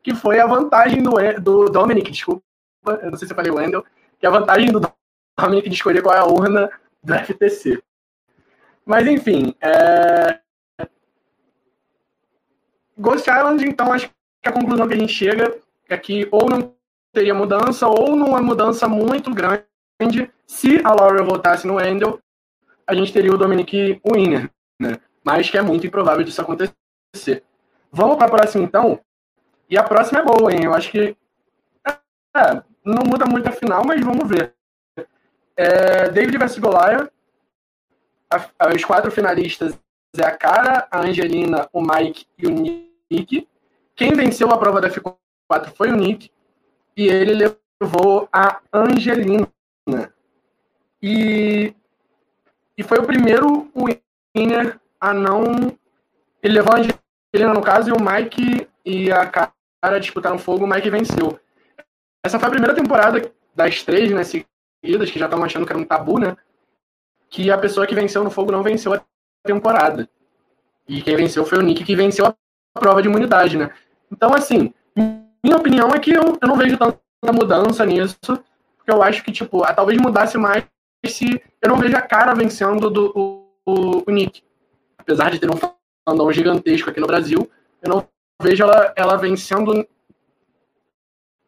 [0.01, 2.43] que foi a vantagem do, do Dominic, desculpa,
[3.03, 3.85] eu não sei se eu falei Wendell,
[4.19, 4.81] que é a vantagem do
[5.37, 6.71] Dominic de escolher qual é a urna
[7.03, 7.83] do FTC.
[8.87, 10.39] Mas enfim, é...
[12.97, 15.57] Ghost Island, então, acho que a conclusão que a gente chega
[15.89, 16.75] é que ou não
[17.13, 19.65] teria mudança, ou numa mudança muito grande
[20.01, 20.31] Andy.
[20.47, 22.21] Se a Laura voltasse no Wendell,
[22.87, 24.99] a gente teria o Dominic Winner, né?
[25.23, 27.45] Mas que é muito improvável disso acontecer.
[27.93, 29.01] Vamos para a próxima, então.
[29.69, 30.65] E a próxima é boa, hein?
[30.65, 31.17] Eu acho que.
[32.35, 34.55] É, não muda muito a final, mas vamos ver.
[35.57, 37.13] É, David vs Goliath.
[38.75, 39.79] Os quatro finalistas
[40.17, 43.49] é a Cara, a Angelina, o Mike e o Nick.
[43.95, 46.31] Quem venceu a prova da F4 foi o Nick.
[46.97, 47.35] E ele
[47.81, 49.49] levou a Angelina.
[51.03, 51.75] E,
[52.77, 53.71] e foi o primeiro
[54.37, 55.77] winner a não.
[56.43, 60.65] Ele levou a Angelina no caso e o Mike e a Cara disputaram fogo.
[60.65, 61.39] O Mike venceu.
[62.23, 65.81] Essa foi a primeira temporada das três, né, seguidas, que já estão achando que era
[65.81, 66.37] um tabu, né?
[67.31, 69.01] Que a pessoa que venceu no fogo não venceu a
[69.45, 70.09] temporada.
[70.87, 72.35] E quem venceu foi o Nick, que venceu a
[72.79, 73.71] prova de imunidade, né?
[74.11, 74.73] Então, assim,
[75.43, 76.99] minha opinião é que eu, eu não vejo tanta
[77.33, 78.17] mudança nisso,
[78.91, 80.65] eu acho que, tipo, talvez mudasse mais
[81.07, 84.43] se eu não vejo a cara vencendo do, o, o, o Nick.
[84.99, 85.59] Apesar de ter um
[86.07, 87.51] fandom gigantesco aqui no Brasil,
[87.83, 88.09] eu não
[88.43, 89.87] vejo ela, ela vencendo.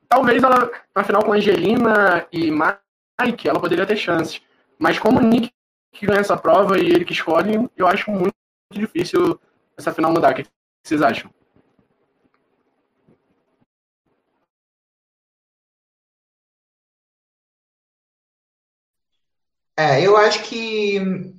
[0.09, 4.41] Talvez ela, na final com Angelina e Mike, ela poderia ter chances.
[4.79, 5.51] Mas como o Nick
[5.93, 8.35] que ganha essa prova e ele que escolhe, eu acho muito
[8.73, 9.39] difícil
[9.77, 10.33] essa final mudar.
[10.33, 10.47] O que
[10.85, 11.31] vocês acham?
[19.81, 21.33] É, eu acho que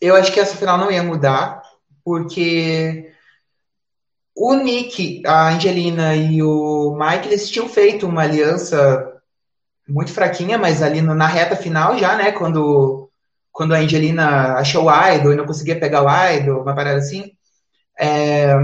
[0.00, 1.62] eu acho que essa final não ia mudar,
[2.04, 3.12] porque
[4.34, 9.20] o Nick, a Angelina e o Mike, eles tinham feito uma aliança
[9.88, 13.08] muito fraquinha, mas ali na reta final já, né, quando
[13.52, 17.32] quando a Angelina achou o idol e não conseguia pegar o idol, uma parada assim.
[17.98, 18.54] É,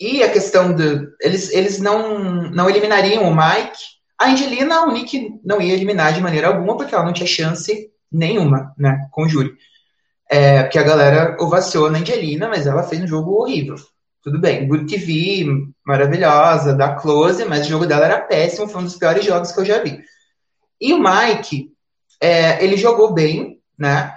[0.00, 1.08] e a questão de.
[1.20, 3.97] Eles, eles não, não eliminariam o Mike.
[4.18, 7.90] A Angelina, o Nick não ia eliminar de maneira alguma, porque ela não tinha chance
[8.10, 9.52] nenhuma, né, com o júri.
[10.30, 13.76] É, porque a galera ovaciou na Angelina, mas ela fez um jogo horrível.
[14.22, 15.46] Tudo bem, Good TV,
[15.86, 19.60] maravilhosa, da Close, mas o jogo dela era péssimo, foi um dos piores jogos que
[19.60, 20.02] eu já vi.
[20.80, 21.72] E o Mike,
[22.20, 24.14] é, ele jogou bem, né?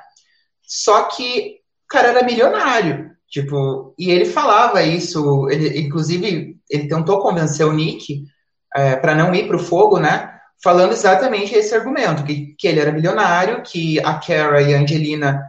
[0.63, 3.11] Só que o cara era milionário.
[3.29, 8.25] Tipo, e ele falava isso, ele, inclusive, ele tentou convencer o Nick
[8.75, 10.33] é, para não ir para o fogo, né?
[10.63, 15.43] Falando exatamente esse argumento, que, que ele era milionário, que a Kara e a Angelina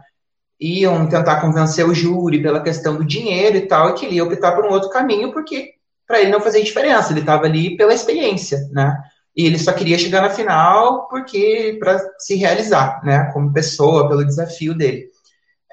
[0.59, 4.23] iam tentar convencer o júri pela questão do dinheiro e tal, e que ele ia
[4.23, 5.73] optar por um outro caminho, porque
[6.07, 8.97] para ele não fazia diferença, ele estava ali pela experiência, né?
[9.35, 14.25] e ele só queria chegar na final porque para se realizar, né, como pessoa, pelo
[14.25, 15.07] desafio dele.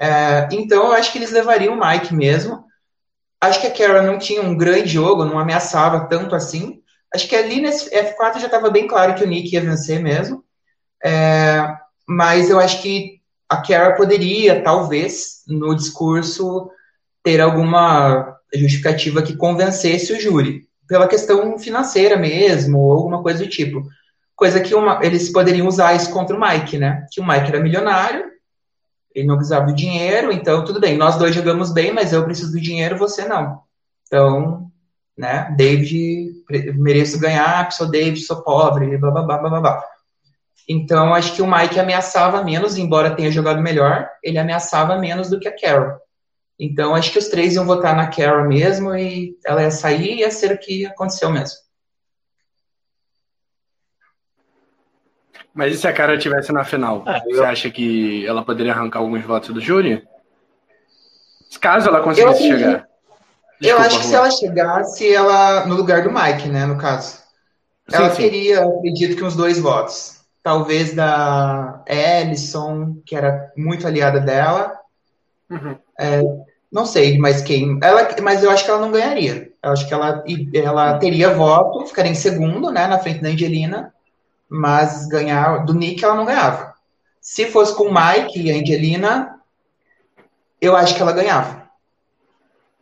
[0.00, 2.64] É, então eu acho que eles levariam o Mike mesmo.
[3.40, 6.80] Acho que a Kara não tinha um grande jogo, não ameaçava tanto assim.
[7.14, 10.44] Acho que ali nesse F4 já estava bem claro que o Nick ia vencer mesmo.
[11.04, 16.70] É, mas eu acho que a Kara poderia, talvez, no discurso,
[17.22, 23.48] ter alguma justificativa que convencesse o júri pela questão financeira mesmo, ou alguma coisa do
[23.48, 23.82] tipo.
[24.34, 27.06] Coisa que uma, eles poderiam usar isso contra o Mike, né?
[27.12, 28.24] Que o Mike era milionário,
[29.14, 32.52] ele não precisava do dinheiro, então tudo bem, nós dois jogamos bem, mas eu preciso
[32.52, 33.60] do dinheiro, você não.
[34.06, 34.69] Então,
[35.20, 36.32] né, David,
[36.74, 39.84] mereço ganhar, sou David, sou pobre, blá blá blá blá blá.
[40.66, 45.38] Então, acho que o Mike ameaçava menos, embora tenha jogado melhor, ele ameaçava menos do
[45.38, 45.98] que a Carol.
[46.58, 50.20] Então, acho que os três iam votar na Carol mesmo e ela ia sair e
[50.20, 51.58] ia ser o que aconteceu mesmo.
[55.52, 57.02] Mas e se a Carol estivesse na final?
[57.06, 57.36] Ah, eu...
[57.36, 60.06] Você acha que ela poderia arrancar alguns votos do júri?
[61.60, 62.89] Caso ela conseguisse eu, chegar.
[63.60, 67.18] Desculpa, eu acho que se ela chegasse, ela no lugar do Mike, né, no caso.
[67.88, 68.22] Sim, ela sim.
[68.22, 70.20] teria, acredito que uns dois votos.
[70.42, 74.78] Talvez da Ellison, que era muito aliada dela.
[75.50, 75.76] Uhum.
[75.98, 76.22] É,
[76.72, 77.78] não sei mais quem.
[77.82, 79.52] Ela, mas eu acho que ela não ganharia.
[79.62, 83.92] Eu acho que ela, ela teria voto, ficaria em segundo, né, na frente da Angelina,
[84.48, 86.72] mas ganhar do Nick ela não ganhava.
[87.20, 89.38] Se fosse com o Mike e a Angelina,
[90.60, 91.69] eu acho que ela ganhava.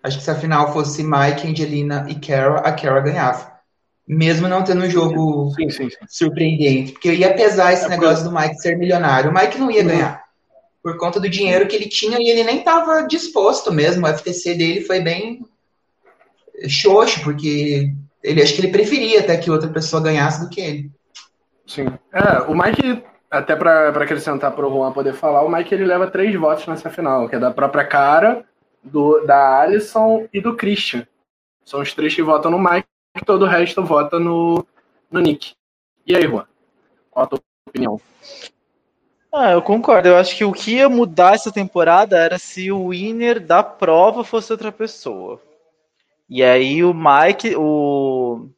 [0.02, 3.58] Acho que se a final fosse Mike, Angelina e Kara, a Kara ganhava.
[4.06, 5.96] Mesmo não tendo um jogo sim, sim, sim.
[6.08, 6.92] surpreendente.
[6.92, 9.30] Porque ia pesar esse é negócio do Mike ser milionário.
[9.30, 9.88] O Mike não ia uhum.
[9.88, 10.28] ganhar
[10.82, 14.06] por conta do dinheiro que ele tinha e ele nem estava disposto mesmo.
[14.06, 15.44] O FTC dele foi bem
[16.66, 20.90] xoxo, porque ele acho que ele preferia até que outra pessoa ganhasse do que ele.
[21.66, 21.86] Sim.
[22.12, 26.06] É, o Mike, até para acrescentar para o Juan poder falar, o Mike ele leva
[26.06, 28.44] três votos nessa final, que é da própria cara,
[28.82, 31.06] do, da Alison e do Christian.
[31.64, 32.88] São os três que votam no Mike,
[33.26, 34.64] todo o resto vota no,
[35.10, 35.54] no Nick.
[36.06, 36.46] E aí, Juan?
[37.10, 38.00] Qual a tua opinião.
[39.32, 40.08] Ah, eu concordo.
[40.08, 44.24] Eu acho que o que ia mudar essa temporada era se o winner da prova
[44.24, 45.40] fosse outra pessoa.
[46.28, 48.48] E aí o Mike, o.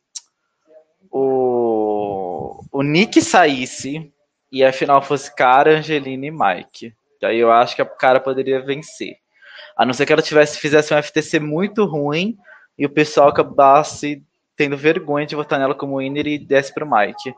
[1.12, 4.12] O, o Nick saísse
[4.50, 6.94] e a final fosse cara, Angelina e Mike.
[7.22, 9.16] Aí eu acho que a cara poderia vencer.
[9.80, 12.36] A não ser que ela tivesse fizesse um FTC muito ruim
[12.76, 14.22] e o pessoal acabasse
[14.54, 17.34] tendo vergonha de votar nela como winner e desse para o Mike.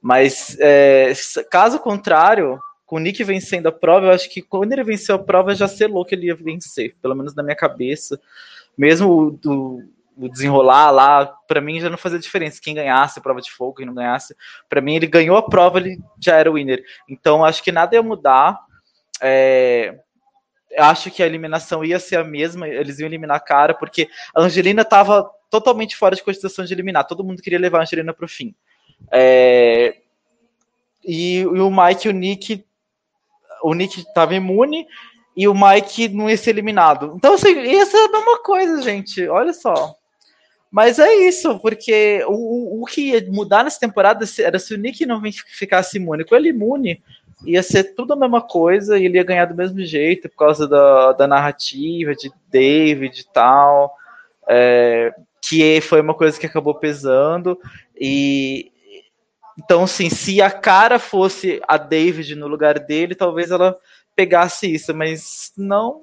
[0.00, 1.12] Mas é,
[1.50, 5.18] caso contrário, com o Nick vencendo a prova, eu acho que quando ele venceu a
[5.18, 8.20] prova já selou que ele ia vencer, pelo menos na minha cabeça.
[8.78, 9.82] Mesmo o,
[10.16, 12.60] o desenrolar lá, para mim já não fazia diferença.
[12.62, 14.32] Quem ganhasse a prova de fogo, quem não ganhasse,
[14.68, 16.84] para mim ele ganhou a prova, ele já era o winner.
[17.08, 18.60] Então acho que nada ia mudar.
[19.20, 19.98] É,
[20.78, 24.42] acho que a eliminação ia ser a mesma, eles iam eliminar a cara, porque a
[24.42, 27.06] Angelina estava totalmente fora de cogitação de eliminar.
[27.06, 28.54] Todo mundo queria levar a Angelina para o fim.
[29.10, 29.96] É,
[31.04, 32.64] e, e, o Mike e o Nick.
[33.62, 34.86] O Nick estava imune
[35.36, 37.14] e o Mike não ia ser eliminado.
[37.16, 39.26] Então, assim, ia ser a mesma coisa, gente.
[39.28, 39.94] Olha só.
[40.70, 45.06] Mas é isso, porque o, o que ia mudar nessa temporada era se o Nick
[45.06, 45.22] não
[45.56, 46.24] ficasse imune.
[46.24, 47.00] Com ele imune,
[47.46, 50.66] ia ser tudo a mesma coisa e ele ia ganhar do mesmo jeito por causa
[50.66, 53.94] da, da narrativa de David e tal.
[54.48, 57.58] É, que foi uma coisa que acabou pesando.
[57.98, 58.72] E
[59.58, 63.78] então, assim, se a cara fosse a David no lugar dele, talvez ela
[64.16, 66.02] pegasse isso, mas não,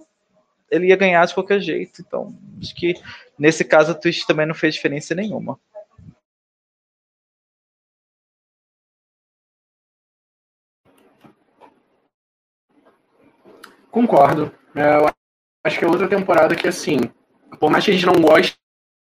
[0.70, 2.02] ele ia ganhar de qualquer jeito.
[2.02, 2.96] Então, acho que
[3.38, 5.60] nesse caso a Twitch também não fez diferença nenhuma.
[13.92, 14.52] Concordo.
[14.74, 15.10] É, eu
[15.66, 17.00] acho que é outra temporada que, assim,
[17.60, 18.58] por mais que a gente não goste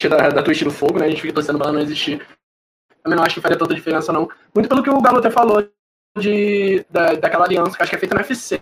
[0.10, 2.26] da, da Twitch do Fogo, né, a gente fica torcendo pra ela não existir,
[3.04, 4.30] também não acho que faria tanta diferença, não.
[4.54, 5.68] Muito pelo que o Galo até falou
[6.18, 8.62] de, da, daquela aliança, que acho que é feita na F6,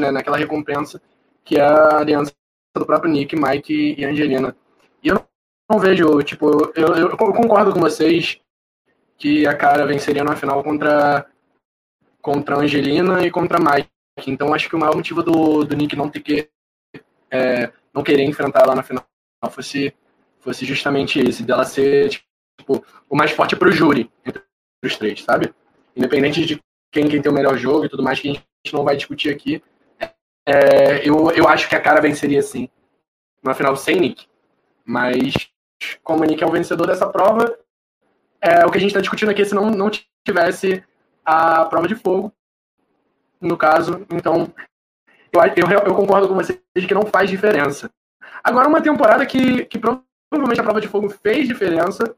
[0.00, 0.10] né?
[0.10, 1.00] Naquela recompensa,
[1.44, 2.32] que é a aliança
[2.74, 4.56] do próprio Nick, Mike e Angelina.
[5.02, 5.24] E eu
[5.70, 8.40] não, vejo, tipo, eu, eu, eu, concordo com vocês
[9.16, 11.26] que a cara venceria na final contra,
[12.20, 13.93] contra Angelina e contra Mike.
[14.26, 16.48] Então acho que o maior motivo do, do Nick não ter que
[17.30, 19.04] é, não querer enfrentar ela na final
[19.50, 19.92] fosse,
[20.40, 22.08] fosse justamente esse, dela ser
[22.58, 24.42] tipo, o mais forte pro júri entre
[24.84, 25.52] os três, sabe?
[25.96, 26.60] Independente de
[26.92, 29.30] quem, quem tem o melhor jogo e tudo mais, que a gente não vai discutir
[29.30, 29.62] aqui.
[30.46, 32.68] É, eu, eu acho que a cara venceria sim.
[33.42, 34.26] Na final sem Nick.
[34.84, 35.34] Mas,
[36.02, 37.58] como o Nick é o vencedor dessa prova,
[38.40, 39.90] é, o que a gente está discutindo aqui é se não, não
[40.24, 40.84] tivesse
[41.24, 42.32] a prova de fogo,
[43.44, 44.06] no caso.
[44.10, 44.52] Então,
[45.32, 47.90] eu, eu, eu concordo com vocês de que não faz diferença.
[48.42, 52.14] Agora, uma temporada que, que provavelmente a prova de fogo fez diferença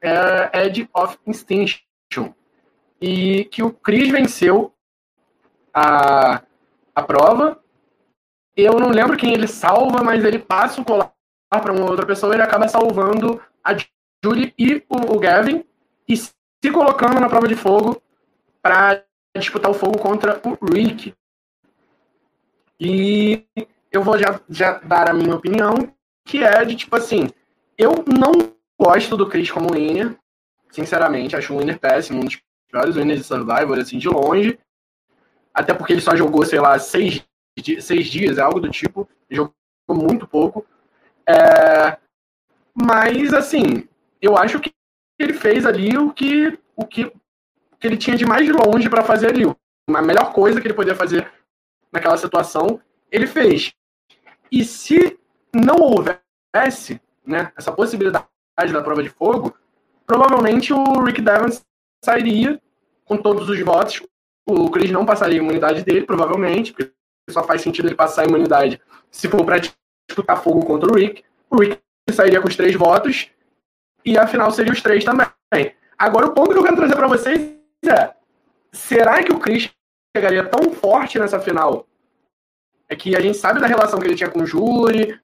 [0.00, 2.32] é Edge of Extinction.
[3.00, 4.74] E que o Chris venceu
[5.72, 6.42] a,
[6.94, 7.60] a prova.
[8.56, 11.12] Eu não lembro quem ele salva, mas ele passa o colar
[11.50, 13.76] para uma outra pessoa ele acaba salvando a
[14.24, 15.64] Julie e o, o Gavin
[16.08, 16.32] e se
[16.72, 18.02] colocando na prova de fogo
[18.60, 19.04] para
[19.40, 21.14] disputar o fogo contra o Rick.
[22.78, 23.44] E
[23.90, 25.94] eu vou já, já dar a minha opinião,
[26.24, 27.28] que é de tipo assim,
[27.76, 30.16] eu não gosto do Chris como winner.
[30.70, 34.58] Sinceramente, acho um winner péssimo, um dos piores winners de Survivor, assim, de longe.
[35.52, 37.24] Até porque ele só jogou, sei lá, seis,
[37.80, 39.08] seis dias, algo do tipo.
[39.30, 39.54] Jogou
[39.88, 40.66] muito pouco.
[41.28, 41.96] É...
[42.74, 43.88] Mas, assim,
[44.20, 44.72] eu acho que
[45.18, 47.12] ele fez ali o que, o que,
[47.84, 49.44] que ele tinha de mais longe para fazer ali.
[49.94, 51.30] A melhor coisa que ele podia fazer
[51.92, 52.80] naquela situação,
[53.12, 53.74] ele fez.
[54.50, 55.18] E se
[55.54, 58.26] não houvesse né, essa possibilidade
[58.72, 59.54] da prova de fogo,
[60.06, 61.62] provavelmente o Rick Devons
[62.02, 62.58] sairia
[63.04, 64.02] com todos os votos.
[64.48, 66.90] O Chris não passaria a imunidade dele, provavelmente, porque
[67.28, 68.80] só faz sentido ele passar a imunidade
[69.10, 69.60] se for para
[70.08, 71.22] disputar fogo contra o Rick.
[71.50, 71.78] O Rick
[72.12, 73.28] sairia com os três votos
[74.02, 75.26] e a final seria os três também.
[75.98, 77.53] Agora, o ponto que eu quero trazer para vocês
[78.72, 79.70] será que o Chris
[80.16, 81.86] chegaria tão forte nessa final?
[82.88, 85.18] É que a gente sabe da relação que ele tinha com o júri,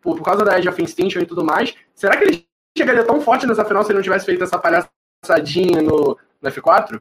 [0.00, 1.74] por, por causa da Edge of Extinction e tudo mais.
[1.94, 2.46] Será que ele
[2.76, 6.96] chegaria tão forte nessa final se ele não tivesse feito essa palhaçadinha no, no F4?
[6.96, 7.00] O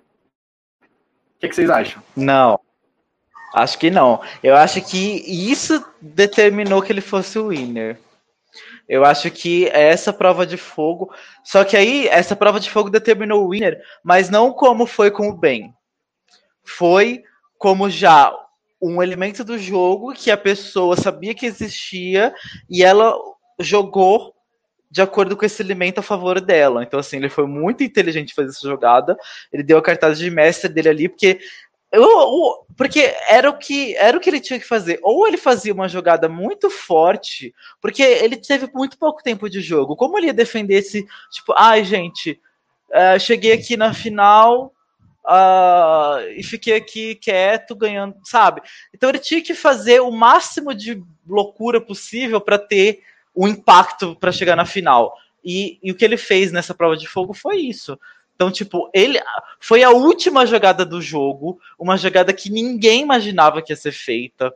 [1.39, 2.01] que, que vocês acham?
[2.15, 2.59] Não.
[3.53, 4.21] Acho que não.
[4.43, 7.99] Eu acho que isso determinou que ele fosse o winner.
[8.87, 11.13] Eu acho que é essa prova de fogo.
[11.43, 15.29] Só que aí, essa prova de fogo determinou o winner, mas não como foi com
[15.29, 15.73] o Ben.
[16.63, 17.23] Foi
[17.57, 18.33] como já
[18.81, 22.33] um elemento do jogo que a pessoa sabia que existia
[22.69, 23.17] e ela
[23.59, 24.35] jogou
[24.89, 26.83] de acordo com esse elemento a favor dela.
[26.83, 29.17] Então, assim, ele foi muito inteligente fazer essa jogada.
[29.51, 31.39] Ele deu a cartaz de mestre dele ali, porque.
[31.97, 34.99] Eu, eu, porque era o que era o que ele tinha que fazer.
[35.01, 39.95] Ou ele fazia uma jogada muito forte, porque ele teve muito pouco tempo de jogo.
[39.95, 42.39] Como ele ia defender esse tipo, ai gente,
[42.89, 44.73] uh, cheguei aqui na final,
[45.29, 48.61] Uh, e fiquei aqui quieto, ganhando, sabe?
[48.93, 53.01] Então ele tinha que fazer o máximo de loucura possível para ter
[53.35, 55.13] o impacto para chegar na final.
[55.43, 57.99] E, e, o que ele fez nessa prova de fogo foi isso.
[58.37, 59.19] Então, tipo, ele
[59.59, 64.53] foi a última jogada do jogo, uma jogada que ninguém imaginava que ia ser feita.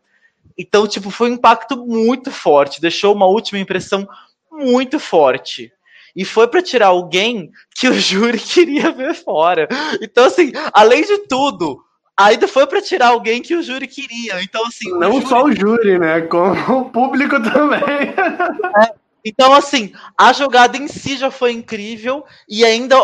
[0.55, 4.07] Então, tipo, foi um impacto muito forte, deixou uma última impressão
[4.51, 5.73] muito forte
[6.15, 9.67] e foi para tirar alguém que o júri queria ver fora.
[9.99, 11.83] Então, assim, além de tudo,
[12.15, 14.43] ainda foi para tirar alguém que o júri queria.
[14.43, 14.91] Então, assim.
[14.91, 15.27] Não o júri...
[15.27, 16.21] só o júri, né?
[16.21, 17.81] Como o público também.
[17.81, 19.01] É.
[19.23, 22.97] Então, assim, a jogada em si já foi incrível e ainda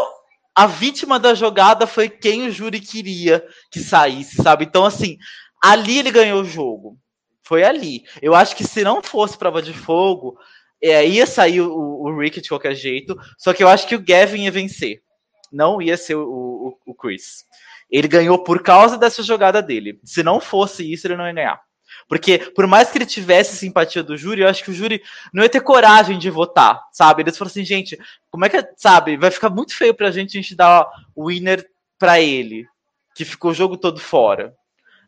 [0.58, 4.66] a vítima da jogada foi quem o júri queria que saísse, sabe?
[4.66, 5.20] Então, assim,
[5.64, 6.98] ali ele ganhou o jogo.
[7.44, 8.04] Foi ali.
[8.24, 10.36] Eu acho que se não fosse prova de fogo,
[10.82, 14.04] é, ia sair o, o, Rick de qualquer jeito, só que eu acho que o
[14.04, 15.04] Gavin ia vencer.
[15.52, 17.46] Não ia ser o, o, o Chris.
[17.88, 20.00] Ele ganhou por causa dessa jogada dele.
[20.04, 21.62] Se não fosse isso, ele não ia ganhar.
[22.08, 25.02] Porque, por mais que ele tivesse simpatia do júri, eu acho que o júri
[25.34, 27.22] não ia ter coragem de votar, sabe?
[27.22, 28.00] Eles falaram assim, gente,
[28.32, 29.18] como é que, sabe?
[29.18, 32.66] Vai ficar muito feio pra gente a gente dar o winner pra ele,
[33.14, 34.56] que ficou o jogo todo fora.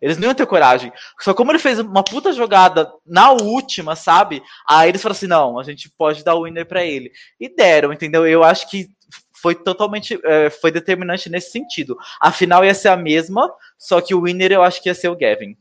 [0.02, 0.91] Eles não iam ter coragem.
[1.20, 4.41] Só como ele fez uma puta jogada na última, sabe?
[4.68, 7.12] Aí eles falaram assim: não, a gente pode dar o winner para ele.
[7.39, 8.26] E deram, entendeu?
[8.26, 8.89] Eu acho que
[9.34, 11.97] foi totalmente é, foi determinante nesse sentido.
[12.20, 15.10] A final ia ser a mesma, só que o winner eu acho que ia ser
[15.10, 15.58] o Gavin.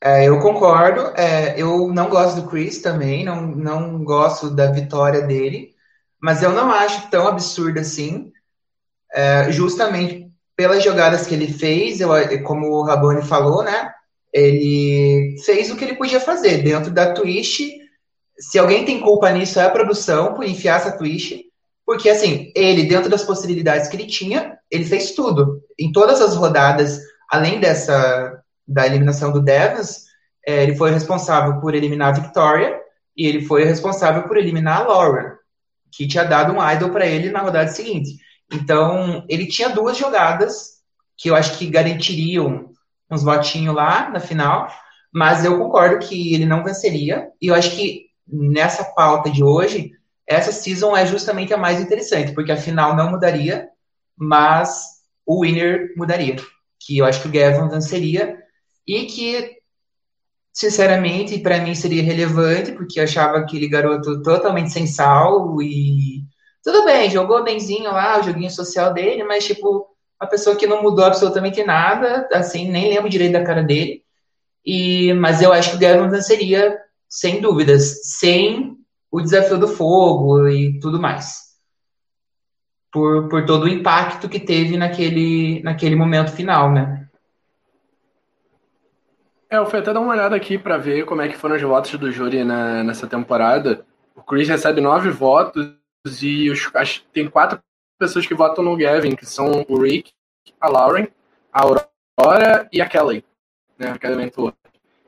[0.00, 1.00] É, eu concordo.
[1.16, 5.74] É, eu não gosto do Chris também, não, não gosto da vitória dele,
[6.20, 8.32] mas eu não acho tão absurdo assim,
[9.12, 12.10] é, justamente pelas jogadas que ele fez, eu,
[12.42, 13.92] como o Raboni falou, né?
[14.32, 17.60] Ele fez o que ele podia fazer dentro da Twitch.
[18.38, 21.42] Se alguém tem culpa nisso é a produção por enfiar essa Twitch,
[21.86, 25.62] porque assim, ele dentro das possibilidades que ele tinha, ele fez tudo.
[25.78, 28.37] Em todas as rodadas, além dessa
[28.68, 30.04] da eliminação do Devas,
[30.46, 32.78] é, ele foi responsável por eliminar a Victoria
[33.16, 35.32] e ele foi responsável por eliminar a Lauren,
[35.90, 38.18] que tinha dado um idol para ele na rodada seguinte.
[38.52, 40.78] Então, ele tinha duas jogadas
[41.16, 42.70] que eu acho que garantiriam
[43.10, 44.68] uns votinhos lá na final,
[45.12, 47.28] mas eu concordo que ele não venceria.
[47.40, 49.92] E eu acho que nessa pauta de hoje,
[50.26, 53.68] essa season é justamente a mais interessante, porque a final não mudaria,
[54.16, 56.36] mas o winner mudaria.
[56.78, 58.38] Que eu acho que o Gavin venceria
[58.88, 59.58] e que,
[60.50, 66.24] sinceramente, para mim seria relevante, porque eu achava aquele garoto totalmente sem sal e
[66.64, 69.86] tudo bem, jogou benzinho lá, o joguinho social dele, mas, tipo,
[70.20, 74.02] uma pessoa que não mudou absolutamente nada, assim, nem lembro direito da cara dele.
[74.64, 76.76] E, mas eu acho que o Gavin venceria,
[77.08, 78.76] sem dúvidas, sem
[79.10, 81.48] o desafio do fogo e tudo mais.
[82.90, 87.07] Por, por todo o impacto que teve naquele, naquele momento final, né?
[89.50, 91.62] É, eu fui até dar uma olhada aqui para ver como é que foram os
[91.62, 93.84] votos do júri na, nessa temporada.
[94.14, 95.72] O Chris recebe nove votos
[96.22, 97.58] e os, as, tem quatro
[97.98, 100.12] pessoas que votam no Gavin, que são o Rick,
[100.60, 101.08] a Lauren,
[101.50, 103.24] a Aurora e a Kelly,
[103.78, 104.52] né, a Kelly Mentor.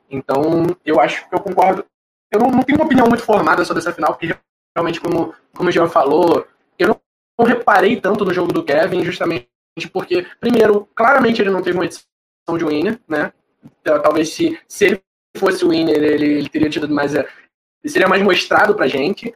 [0.09, 0.41] Então,
[0.83, 1.85] eu acho que eu concordo.
[2.31, 4.35] Eu não, não, tenho uma opinião muito formada sobre essa final, porque
[4.75, 6.47] realmente, como, como o Jean falou,
[6.79, 7.01] eu não,
[7.37, 9.47] não reparei tanto no jogo do Kevin, justamente
[9.93, 12.03] porque, primeiro, claramente ele não teve uma edição
[12.57, 13.31] de winner, né?
[13.81, 15.03] Então, talvez se, se ele
[15.37, 17.13] fosse o winner, ele, ele teria tido mais.
[17.13, 17.27] Ele
[17.85, 19.33] seria mais mostrado pra gente.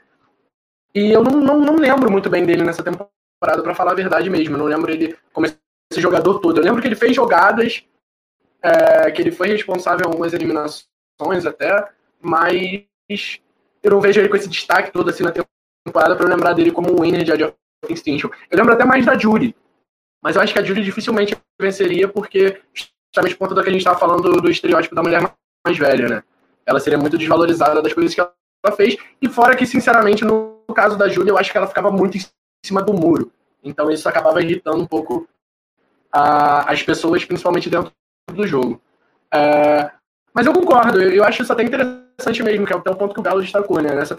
[0.93, 3.11] E eu não, não, não lembro muito bem dele nessa temporada,
[3.61, 4.55] para falar a verdade mesmo.
[4.55, 6.59] Eu não lembro ele como esse jogador todo.
[6.59, 7.83] Eu lembro que ele fez jogadas,
[8.61, 11.89] é, que ele foi responsável em algumas eliminações até,
[12.21, 13.41] mas
[13.83, 16.91] eu não vejo ele com esse destaque todo assim na temporada para lembrar dele como
[16.91, 17.53] o winner de Age
[17.89, 18.29] Extinction.
[18.49, 19.55] Eu lembro até mais da Judy,
[20.23, 22.61] mas eu acho que a Judy dificilmente venceria porque
[23.15, 25.21] justamente por conta do que a gente estava falando do, estereótipo da mulher
[25.65, 26.23] mais velha, né?
[26.65, 30.73] Ela seria muito desvalorizada das coisas que ela fez, e fora que, sinceramente, no no
[30.73, 32.21] caso da Júlia, eu acho que ela ficava muito em
[32.65, 33.31] cima do muro.
[33.63, 35.27] Então isso acabava irritando um pouco
[36.11, 37.91] a, as pessoas, principalmente dentro
[38.31, 38.81] do jogo.
[39.33, 39.91] É,
[40.33, 43.13] mas eu concordo, eu, eu, acho isso até interessante mesmo, que é até o ponto
[43.13, 43.93] que o Galo destacou, né?
[43.93, 44.15] Nessa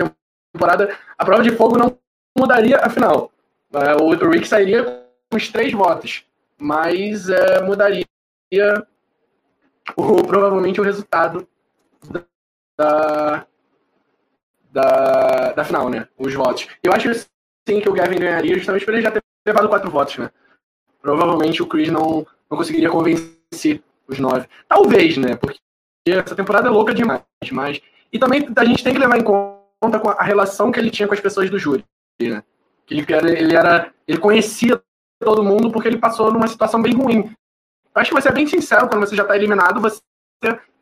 [0.55, 1.97] temporada, a prova de fogo não
[2.36, 3.30] mudaria a final.
[3.72, 4.84] É, o, o Rick sairia
[5.30, 6.24] com os três votos,
[6.59, 8.05] mas é, mudaria
[9.96, 11.46] o, provavelmente o resultado
[12.76, 13.46] da,
[14.70, 16.09] da, da final, né?
[16.18, 16.68] Os votos.
[16.82, 17.12] Eu acho
[17.68, 20.30] sim que o Gavin ganharia justamente por ele já ter levado quatro votos, né?
[21.00, 24.46] Provavelmente o Chris não, não conseguiria convencer os nove.
[24.68, 25.36] Talvez, né?
[25.36, 25.59] Porque
[26.07, 27.22] essa temporada é louca demais.
[27.52, 27.80] Mas...
[28.12, 31.14] E também a gente tem que levar em conta a relação que ele tinha com
[31.14, 31.84] as pessoas do júri,
[32.20, 32.42] né?
[32.86, 33.92] Que ele era, ele era.
[34.07, 34.80] Ele conhecia
[35.18, 37.34] todo mundo porque ele passou numa situação bem ruim.
[37.97, 40.03] Eu acho que você é bem sincero, quando você já está eliminado, você,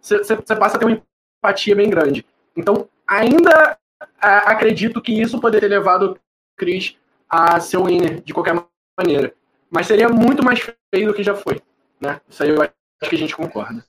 [0.00, 1.00] você, você, passa a ter uma
[1.40, 2.26] empatia bem grande.
[2.56, 3.78] Então, ainda
[4.20, 6.18] acredito que isso poderia ter levado o
[6.56, 6.96] Chris
[7.30, 8.60] a ser o winner de qualquer
[8.98, 9.32] maneira.
[9.70, 10.58] Mas seria muito mais
[10.92, 11.62] feio do que já foi.
[12.00, 12.20] Né?
[12.28, 12.72] Isso aí eu acho
[13.08, 13.84] que a gente concorda.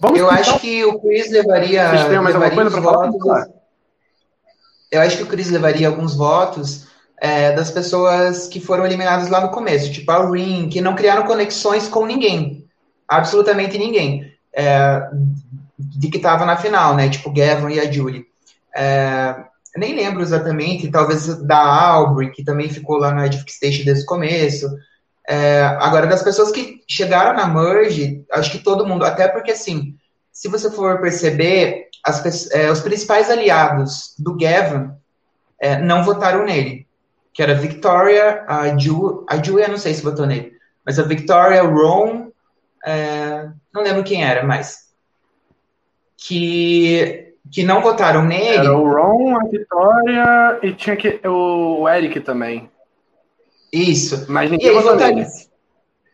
[0.00, 0.38] Vamos, eu então?
[0.38, 1.88] acho que o Chris levaria.
[1.90, 3.48] Vocês têm mais alguma coisa para falar?
[4.90, 6.86] Eu acho que o Chris levaria alguns votos
[7.20, 11.24] é, das pessoas que foram eliminadas lá no começo, tipo a Ring, que não criaram
[11.24, 12.64] conexões com ninguém,
[13.06, 15.08] absolutamente ninguém, é,
[15.78, 17.08] de que estava na final, né?
[17.08, 18.26] Tipo Gavin e a Julie.
[18.74, 19.34] É,
[19.76, 24.06] nem lembro exatamente, talvez da Aubrey, que também ficou lá na Edific Station desde o
[24.06, 24.68] começo.
[25.28, 29.94] É, agora, das pessoas que chegaram na Merge, acho que todo mundo, até porque assim,
[30.32, 34.90] se você for perceber, as, é, os principais aliados do Gavin
[35.60, 36.87] é, não votaram nele
[37.32, 40.52] que era Victoria, a, Ju, a Julia, não sei se votou nele,
[40.84, 42.30] mas a Victoria, Ron,
[42.84, 44.88] é, não lembro quem era, mas
[46.16, 48.58] que, que não votaram nele.
[48.58, 52.70] Era o Ron, a Victoria e tinha que, o Eric também.
[53.72, 54.26] Isso.
[54.28, 55.26] Mas ninguém votou nele.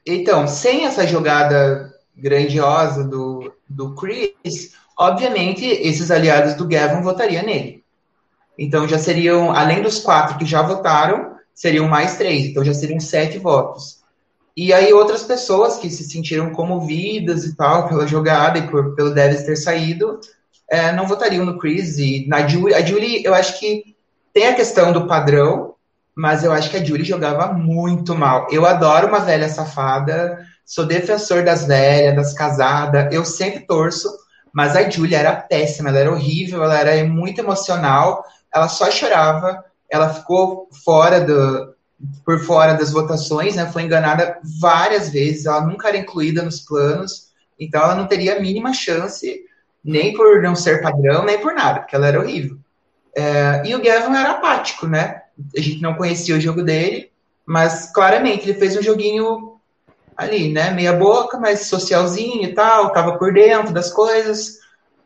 [0.06, 7.83] Então, sem essa jogada grandiosa do, do Chris, obviamente esses aliados do Gavin votariam nele.
[8.58, 12.46] Então já seriam, além dos quatro que já votaram, seriam mais três.
[12.46, 14.02] Então já seriam sete votos.
[14.56, 19.14] E aí outras pessoas que se sentiram comovidas e tal pela jogada e por, pelo
[19.14, 20.20] Davis ter saído,
[20.70, 21.98] é, não votariam no Chris.
[21.98, 23.94] E na Julie, a Julie, eu acho que
[24.32, 25.74] tem a questão do padrão,
[26.14, 28.46] mas eu acho que a Julie jogava muito mal.
[28.50, 34.08] Eu adoro uma velha safada, sou defensor das velhas, das casadas, eu sempre torço,
[34.52, 38.24] mas a Julie era péssima, ela era horrível, ela era muito emocional,
[38.54, 41.74] ela só chorava, ela ficou fora do,
[42.24, 43.66] por fora das votações, né?
[43.72, 48.40] Foi enganada várias vezes, ela nunca era incluída nos planos, então ela não teria a
[48.40, 49.44] mínima chance,
[49.84, 52.58] nem por não ser padrão, nem por nada, porque ela era horrível.
[53.16, 55.22] É, e o Gavin era apático, né?
[55.56, 57.10] A gente não conhecia o jogo dele,
[57.46, 59.54] mas claramente ele fez um joguinho
[60.16, 60.70] ali, né?
[60.70, 64.58] Meia boca, mas socialzinho e tal, tava por dentro das coisas.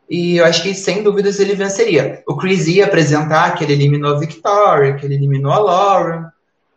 [0.09, 2.23] E eu acho que, sem dúvidas, ele venceria.
[2.27, 6.33] O Chris ia apresentar que ele eliminou a Victoria, que ele eliminou a Laura,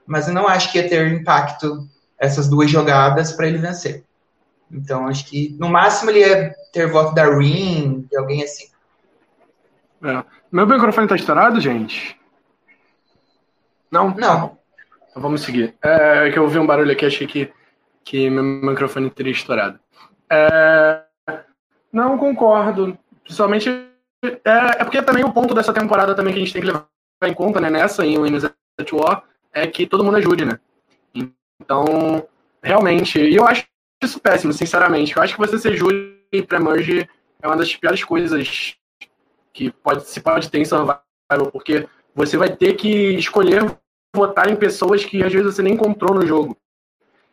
[0.06, 4.04] mas eu não acho que ia ter impacto essas duas jogadas para ele vencer.
[4.70, 8.66] Então, acho que, no máximo, ele ia ter voto da Ring, de alguém assim.
[10.04, 10.24] É.
[10.50, 12.18] Meu microfone tá estourado, gente?
[13.90, 14.14] Não?
[14.14, 14.58] Não.
[15.10, 15.74] Então vamos seguir.
[15.82, 17.52] É, é que eu ouvi um barulho aqui, achei que,
[18.04, 19.78] que meu microfone teria estourado.
[20.30, 21.02] É,
[21.92, 22.98] não concordo.
[23.24, 23.68] Principalmente.
[24.24, 26.86] É, é porque também o ponto dessa temporada também que a gente tem que levar
[27.24, 30.58] em conta, né, nessa em Winners at War, é que todo mundo ajude, né?
[31.60, 32.26] Então,
[32.62, 33.64] realmente, e eu acho
[34.02, 35.16] isso péssimo, sinceramente.
[35.16, 37.08] Eu acho que você ser júri pré-merge
[37.40, 38.76] é uma das piores coisas
[39.52, 41.02] que pode, se pode ter em Survival,
[41.52, 43.76] porque você vai ter que escolher
[44.14, 46.56] votar em pessoas que às vezes você nem encontrou no jogo.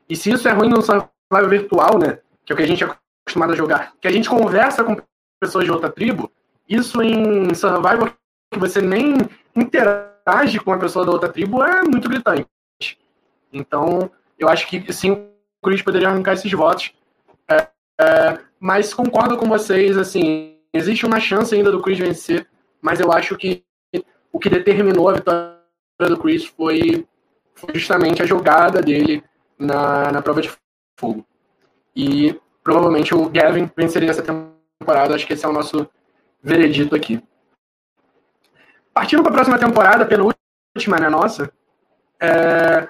[0.07, 2.19] E se isso é ruim no Survival virtual, né?
[2.45, 2.87] Que é o que a gente é
[3.25, 4.97] acostumado a jogar, que a gente conversa com
[5.39, 6.31] pessoas de outra tribo,
[6.67, 8.13] isso em Survival
[8.51, 9.15] que você nem
[9.55, 12.47] interage com a pessoa da outra tribo é muito gritante.
[13.51, 15.29] Então, eu acho que sim, o
[15.63, 16.93] Chris poderia arrancar esses votos.
[17.49, 17.67] É,
[17.99, 22.47] é, mas concordo com vocês, assim, existe uma chance ainda do Chris vencer,
[22.81, 23.63] mas eu acho que
[24.31, 25.57] o que determinou a vitória
[25.99, 27.07] do Chris foi,
[27.55, 29.23] foi justamente a jogada dele
[29.57, 30.51] na, na prova de
[30.99, 31.25] fogo.
[31.95, 34.58] E provavelmente o Gavin venceria essa temporada
[34.89, 35.15] temporada.
[35.15, 35.87] Acho que esse é o nosso
[36.41, 37.21] veredito aqui.
[38.93, 41.51] Partindo para a próxima temporada, penúltima, né, nossa,
[42.19, 42.89] é...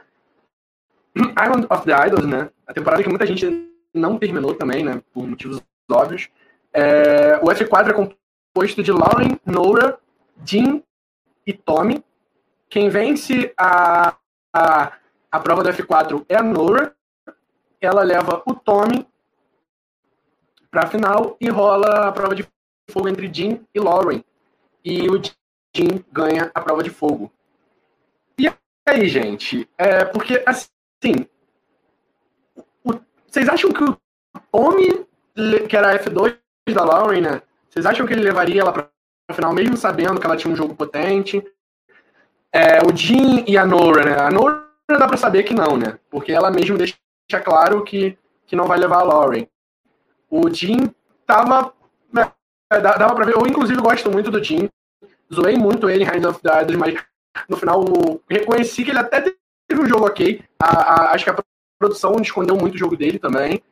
[1.15, 5.27] Island of the Idols, né, a temporada que muita gente não terminou também, né, por
[5.27, 6.29] motivos óbvios.
[6.73, 7.37] É...
[7.41, 9.99] O F4 é composto de Lauren, Nora,
[10.43, 10.81] Jean
[11.45, 12.03] e Tommy.
[12.69, 14.15] Quem vence a,
[14.53, 14.93] a,
[15.31, 16.95] a prova do F4 é a Nora.
[17.81, 19.09] Ela leva o Tommy
[20.72, 22.47] para a final e rola a prova de
[22.89, 24.24] fogo entre Jim e Lauren.
[24.84, 25.22] E o
[25.76, 27.32] Jim ganha a prova de fogo.
[28.38, 28.51] E
[28.88, 29.70] aí, gente?
[29.78, 31.28] É porque, assim,
[32.84, 32.93] o,
[33.28, 33.97] vocês acham que o
[34.51, 35.05] Tommy,
[35.67, 36.38] que era F2
[36.74, 37.41] da Lauren, né?
[37.70, 38.89] Vocês acham que ele levaria ela para
[39.34, 41.43] final, mesmo sabendo que ela tinha um jogo potente.
[42.51, 44.20] É, o Jean e a Nora, né?
[44.20, 45.99] A Nora dá pra saber que não, né?
[46.09, 46.97] Porque ela mesmo deixa
[47.43, 48.17] claro que,
[48.47, 49.47] que não vai levar a Lauren.
[50.30, 50.93] O Jean
[51.25, 51.73] tava.
[52.11, 52.32] Né,
[52.69, 53.36] dava pra ver.
[53.36, 54.69] Eu, inclusive, gosto muito do Jean.
[55.34, 56.95] Zoei muito ele em Hands of the mas
[57.47, 57.86] no final
[58.27, 60.43] reconheci que ele até teve um jogo ok.
[60.61, 61.43] A, a, acho que a
[61.80, 63.63] produção escondeu muito o jogo dele também.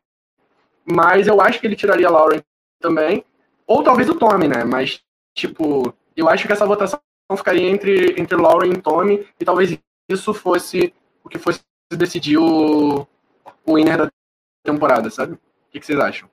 [0.85, 2.41] Mas eu acho que ele tiraria a Lauren
[2.79, 3.25] também.
[3.65, 4.63] Ou talvez o Tommy, né?
[4.63, 5.01] Mas,
[5.35, 7.01] tipo, eu acho que essa votação
[7.35, 9.27] ficaria entre, entre Lauren e Tommy.
[9.39, 9.77] E talvez
[10.09, 10.93] isso fosse
[11.23, 11.59] o que fosse
[11.91, 13.05] decidir o,
[13.65, 14.11] o winner da
[14.63, 15.33] temporada, sabe?
[15.33, 15.39] O
[15.71, 16.29] que, que vocês acham?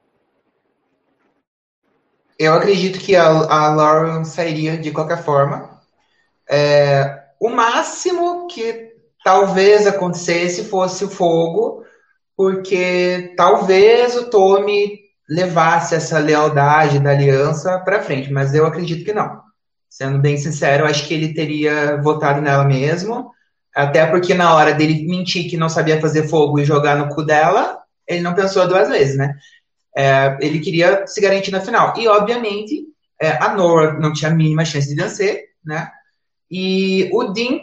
[2.39, 5.81] Eu acredito que a, a Lauren sairia de qualquer forma.
[6.51, 8.93] É, o máximo que
[9.25, 11.85] talvez acontecesse fosse o fogo,
[12.37, 19.13] porque talvez o Tommy levasse essa lealdade da aliança para frente, mas eu acredito que
[19.13, 19.43] não.
[19.89, 23.31] Sendo bem sincero, acho que ele teria votado nela mesmo,
[23.75, 27.23] até porque na hora dele mentir que não sabia fazer fogo e jogar no cu
[27.23, 29.35] dela, ele não pensou duas vezes, né?
[29.97, 31.95] É, ele queria se garantir na final.
[31.97, 32.85] E, obviamente,
[33.21, 35.91] é, a Nora não tinha a mínima chance de vencer, né?
[36.51, 37.61] E o Dean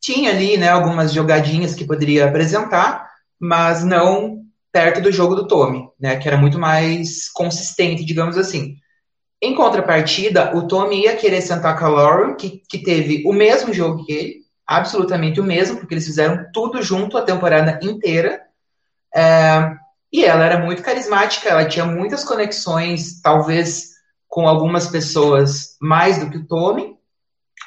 [0.00, 3.08] tinha ali, né, algumas jogadinhas que poderia apresentar,
[3.38, 4.40] mas não
[4.72, 8.76] perto do jogo do Tommy, né, que era muito mais consistente, digamos assim.
[9.42, 13.72] Em contrapartida, o Tommy ia querer sentar com a Lauren, que, que teve o mesmo
[13.72, 18.40] jogo que ele, absolutamente o mesmo, porque eles fizeram tudo junto a temporada inteira.
[19.14, 19.74] É,
[20.12, 23.90] e ela era muito carismática, ela tinha muitas conexões, talvez
[24.28, 26.96] com algumas pessoas mais do que o Tommy,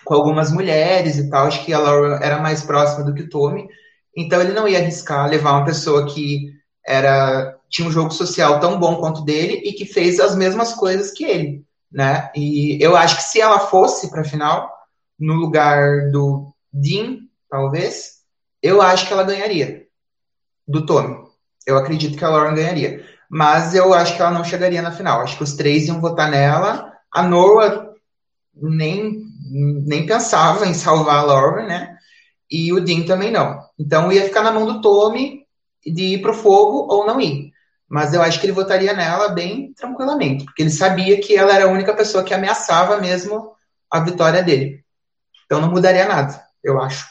[0.04, 1.48] com algumas mulheres e tal.
[1.48, 3.68] Acho que a Laura era mais próxima do que o Tommy.
[4.16, 6.52] Então ele não ia arriscar levar uma pessoa que
[6.86, 10.74] era tinha um jogo social tão bom quanto o dele e que fez as mesmas
[10.74, 12.30] coisas que ele, né?
[12.36, 14.72] E eu acho que se ela fosse para final
[15.18, 17.20] no lugar do Dean,
[17.50, 18.20] talvez,
[18.62, 19.88] eu acho que ela ganharia
[20.68, 21.24] do Tommy.
[21.66, 23.06] Eu acredito que a Lauren ganharia.
[23.30, 25.22] Mas eu acho que ela não chegaria na final.
[25.22, 26.92] Acho que os três iam votar nela.
[27.12, 27.90] A Noah
[28.56, 31.98] nem, nem pensava em salvar a Lauren, né?
[32.50, 33.60] E o Dean também não.
[33.80, 35.44] Então ia ficar na mão do Tommy
[35.86, 37.52] de ir pro fogo ou não ir.
[37.90, 41.66] Mas eu acho que ele votaria nela bem tranquilamente, porque ele sabia que ela era
[41.66, 43.52] a única pessoa que ameaçava mesmo
[43.90, 44.84] a vitória dele.
[45.46, 47.06] Então não mudaria nada, eu acho.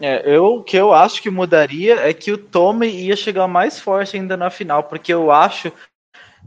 [0.00, 3.78] É, eu, o que eu acho que mudaria é que o Tommy ia chegar mais
[3.78, 5.72] forte ainda na final, porque eu acho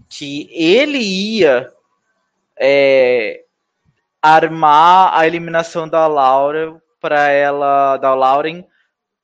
[0.10, 1.72] que ele ia
[2.60, 3.43] é,
[4.22, 8.66] armar a eliminação da Laura para ela, da Lauren,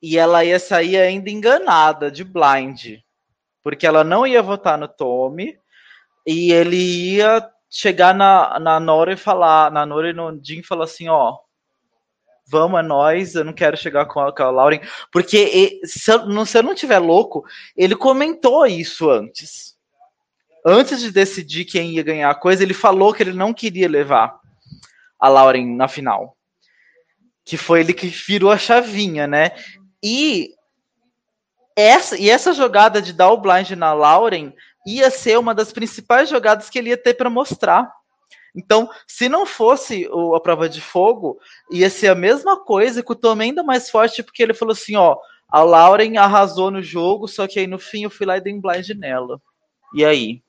[0.00, 2.98] e ela ia sair ainda enganada de blind,
[3.62, 5.58] porque ela não ia votar no Tommy
[6.26, 10.84] e ele ia chegar na, na Nora e falar, na Nora e no Jim falar
[10.84, 11.38] assim, ó,
[12.46, 14.80] vamos, é nós, eu não quero chegar com a, com a Lauren,
[15.10, 17.44] porque se eu, se eu não tiver louco,
[17.76, 19.74] ele comentou isso antes.
[20.66, 24.38] Antes de decidir quem ia ganhar a coisa, ele falou que ele não queria levar
[25.18, 26.36] a Lauren na final.
[27.44, 29.50] Que foi ele que virou a chavinha, né?
[30.02, 30.54] E
[31.76, 34.54] essa, e essa jogada de dar o blind na Lauren
[34.86, 37.92] ia ser uma das principais jogadas que ele ia ter para mostrar
[38.54, 41.38] então, se não fosse o, a prova de fogo,
[41.70, 44.94] ia ser a mesma coisa, com o Tom ainda mais forte, porque ele falou assim,
[44.94, 45.16] ó,
[45.48, 48.54] a Lauren arrasou no jogo, só que aí no fim eu fui lá e dei
[48.54, 49.40] um blind nela.
[49.92, 50.42] E aí?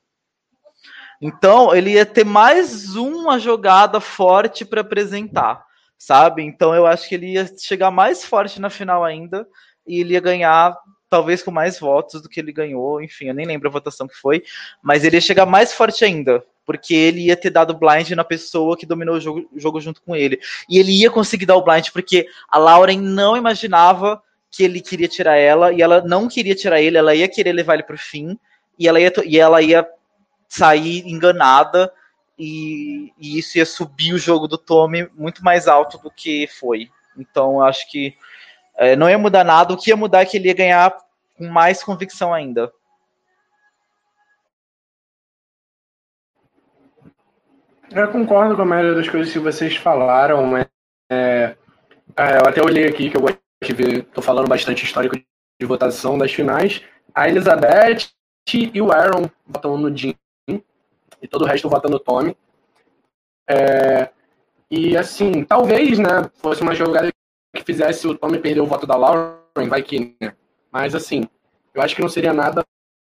[1.20, 5.64] Então, ele ia ter mais uma jogada forte para apresentar,
[5.98, 6.42] sabe?
[6.42, 9.46] Então, eu acho que ele ia chegar mais forte na final ainda
[9.86, 10.76] e ele ia ganhar
[11.08, 14.16] talvez com mais votos do que ele ganhou, enfim, eu nem lembro a votação que
[14.16, 14.42] foi,
[14.82, 18.76] mas ele ia chegar mais forte ainda, porque ele ia ter dado blind na pessoa
[18.76, 20.38] que dominou o jogo, jogo junto com ele.
[20.68, 25.08] E ele ia conseguir dar o blind, porque a Lauren não imaginava que ele queria
[25.08, 28.38] tirar ela, e ela não queria tirar ele, ela ia querer levar ele pro fim,
[28.78, 29.86] e ela ia, e ela ia
[30.48, 31.92] sair enganada,
[32.38, 36.90] e, e isso ia subir o jogo do Tommy muito mais alto do que foi.
[37.18, 38.14] Então, acho que
[38.76, 40.96] é, não ia mudar nada, o que ia mudar é que ele ia ganhar
[41.36, 42.72] com mais convicção ainda.
[47.90, 50.66] Eu concordo com a maioria das coisas que vocês falaram, mas
[51.10, 51.56] é,
[52.16, 55.66] é, eu até olhei aqui que eu gosto de ver, tô falando bastante histórico de
[55.66, 56.82] votação das finais.
[57.14, 58.08] A Elizabeth
[58.52, 60.14] e o Aaron votam no Jim
[60.48, 62.36] e todo o resto vota no Tommy.
[63.48, 64.10] É,
[64.70, 67.10] e assim, talvez, né, fosse uma jogada
[67.56, 70.34] que fizesse o Tommy perder o voto da Lauren, vai que, né?
[70.70, 71.24] Mas assim,
[71.74, 72.64] eu acho que não seria nada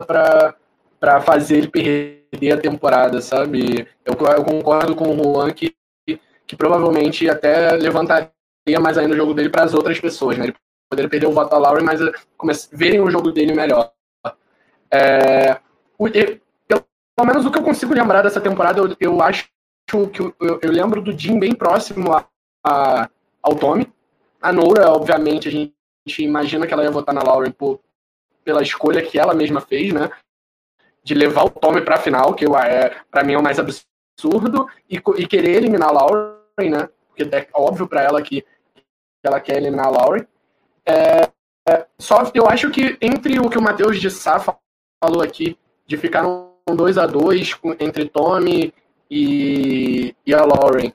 [0.06, 3.86] para fazer ele perder a temporada, sabe?
[4.04, 5.74] Eu, eu concordo com o Juan que,
[6.46, 8.32] que provavelmente até levantaria
[8.80, 10.46] mais ainda o jogo dele para as outras pessoas, né?
[10.46, 10.54] Ele
[10.90, 11.84] poderia perder o voto a Lauren,
[12.42, 13.92] mas verem o jogo dele melhor.
[14.90, 15.58] É,
[15.98, 16.40] o, eu,
[17.14, 19.48] pelo menos o que eu consigo lembrar dessa temporada, eu, eu acho
[19.86, 22.26] que eu, eu, lembro do Jim bem próximo a,
[22.64, 23.10] a,
[23.42, 23.90] ao Tommy.
[24.48, 25.74] A Nora, obviamente, a gente,
[26.20, 27.80] imagina que ela ia votar na Lauren por,
[28.42, 30.10] pela escolha que ela mesma fez, né?
[31.04, 34.96] De levar o Tommy para final, que é, para mim é o mais absurdo, e,
[35.18, 36.88] e querer eliminar a Lauren, né?
[37.08, 38.42] Porque é óbvio para ela que
[39.22, 40.26] ela quer eliminar a Lauren.
[40.86, 41.28] É,
[41.68, 45.98] é, só eu acho que entre o que o Matheus de Sá falou aqui, de
[45.98, 48.72] ficar num 2 a 2 entre Tommy
[49.10, 50.90] e, e a Lauren,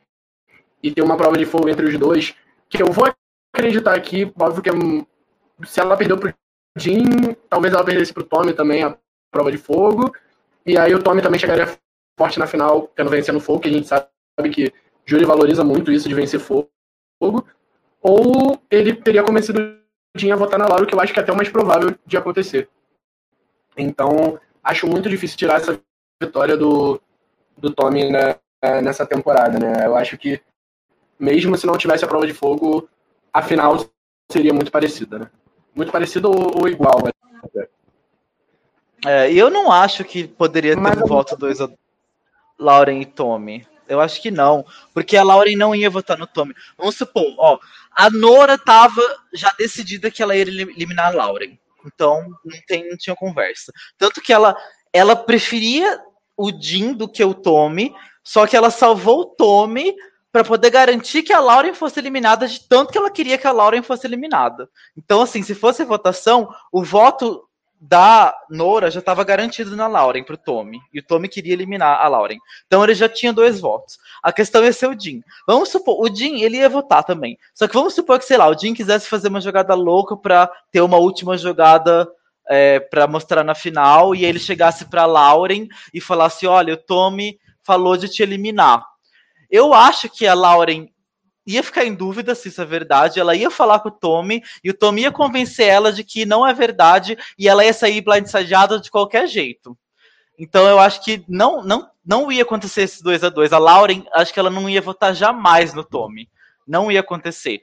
[0.82, 2.34] e ter uma prova de fogo entre os dois,
[2.68, 3.14] que eu vou
[3.54, 6.34] acreditar aqui, óbvio que é, se ela perdeu pro
[6.76, 8.98] Jim, talvez ela perdesse pro Tommy também a
[9.32, 10.14] prova de fogo,
[10.66, 11.78] e aí o Tommy também chegaria
[12.18, 14.10] forte na final, tendo vencendo fogo, que a gente sabe
[14.52, 14.74] que
[15.06, 16.68] Júlio valoriza muito isso de vencer fogo,
[18.02, 19.60] ou ele teria convencido
[20.16, 21.96] o Jim a votar na Laura, que eu acho que é até o mais provável
[22.06, 22.68] de acontecer.
[23.78, 25.80] Então, acho muito difícil tirar essa
[26.22, 27.02] vitória do,
[27.58, 28.36] do Tommy né,
[28.82, 29.86] nessa temporada, né?
[29.86, 30.40] Eu acho que
[31.20, 32.88] mesmo se não tivesse a prova de fogo,
[33.34, 33.90] a final
[34.32, 35.32] seria muito parecida, né?
[35.76, 37.04] Muito parecida ou, ou igual.
[37.04, 37.68] Né?
[39.06, 41.70] É, eu não acho que poderia ter Mas um voto dois a
[42.60, 43.68] Lauren e Tommy.
[43.88, 46.54] Eu acho que não, porque a Lauren não ia votar no Tommy.
[46.78, 47.60] Vamos supor, ó,
[47.92, 49.02] a Nora tava
[49.34, 51.60] já decidida que ela ia eliminar a Lauren.
[51.86, 53.74] Então, não, tem, não tinha conversa.
[53.98, 54.56] Tanto que ela,
[54.94, 56.00] ela preferia
[56.38, 59.94] o Jim do que o Tommy, só que ela salvou o Tommy
[60.34, 63.52] para poder garantir que a Lauren fosse eliminada de tanto que ela queria que a
[63.52, 64.68] Lauren fosse eliminada.
[64.98, 67.48] Então, assim, se fosse votação, o voto
[67.80, 70.80] da Nora já estava garantido na Lauren para o Tommy.
[70.92, 72.38] E o Tommy queria eliminar a Lauren.
[72.66, 74.00] Então ele já tinha dois votos.
[74.24, 75.22] A questão ia ser o Jim.
[75.46, 77.38] Vamos supor, o Jim ele ia votar também.
[77.54, 80.50] Só que vamos supor que, sei lá, o Jim quisesse fazer uma jogada louca para
[80.72, 82.10] ter uma última jogada
[82.50, 87.38] é, para mostrar na final e ele chegasse para Lauren e falasse: olha, o Tommy
[87.62, 88.93] falou de te eliminar.
[89.54, 90.88] Eu acho que a Lauren
[91.46, 94.72] ia ficar em dúvida se isso é verdade, ela ia falar com o Tommy e
[94.72, 98.80] o Tommy ia convencer ela de que não é verdade e ela ia sair blindsideada
[98.80, 99.78] de qualquer jeito.
[100.40, 104.04] Então eu acho que não não não ia acontecer esses 2 a 2 A Lauren,
[104.12, 106.28] acho que ela não ia votar jamais no Tommy.
[106.68, 107.62] Não ia acontecer.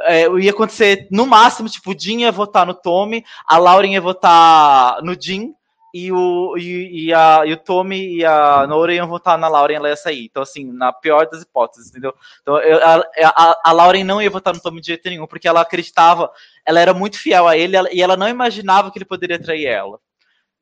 [0.00, 4.00] É, ia acontecer no máximo, tipo, o Jim ia votar no Tommy, a Lauren ia
[4.00, 5.54] votar no Jim,
[5.92, 9.76] e o, e, e, a, e o Tommy e a Nora iam votar na Lauren,
[9.76, 10.26] ela ia sair.
[10.26, 12.14] Então, assim, na pior das hipóteses, entendeu?
[12.40, 15.48] Então, eu, a, a, a, Lauren não ia votar no Tommy de jeito nenhum, porque
[15.48, 16.30] ela acreditava,
[16.64, 19.98] ela era muito fiel a ele e ela não imaginava que ele poderia trair ela.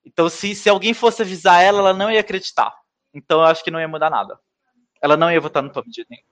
[0.04, 2.74] Então, se, se alguém fosse avisar ela, ela não ia acreditar.
[3.12, 4.38] Então, eu acho que não ia mudar nada.
[5.02, 6.22] Ela não ia votar no Tommy de jeito nenhum.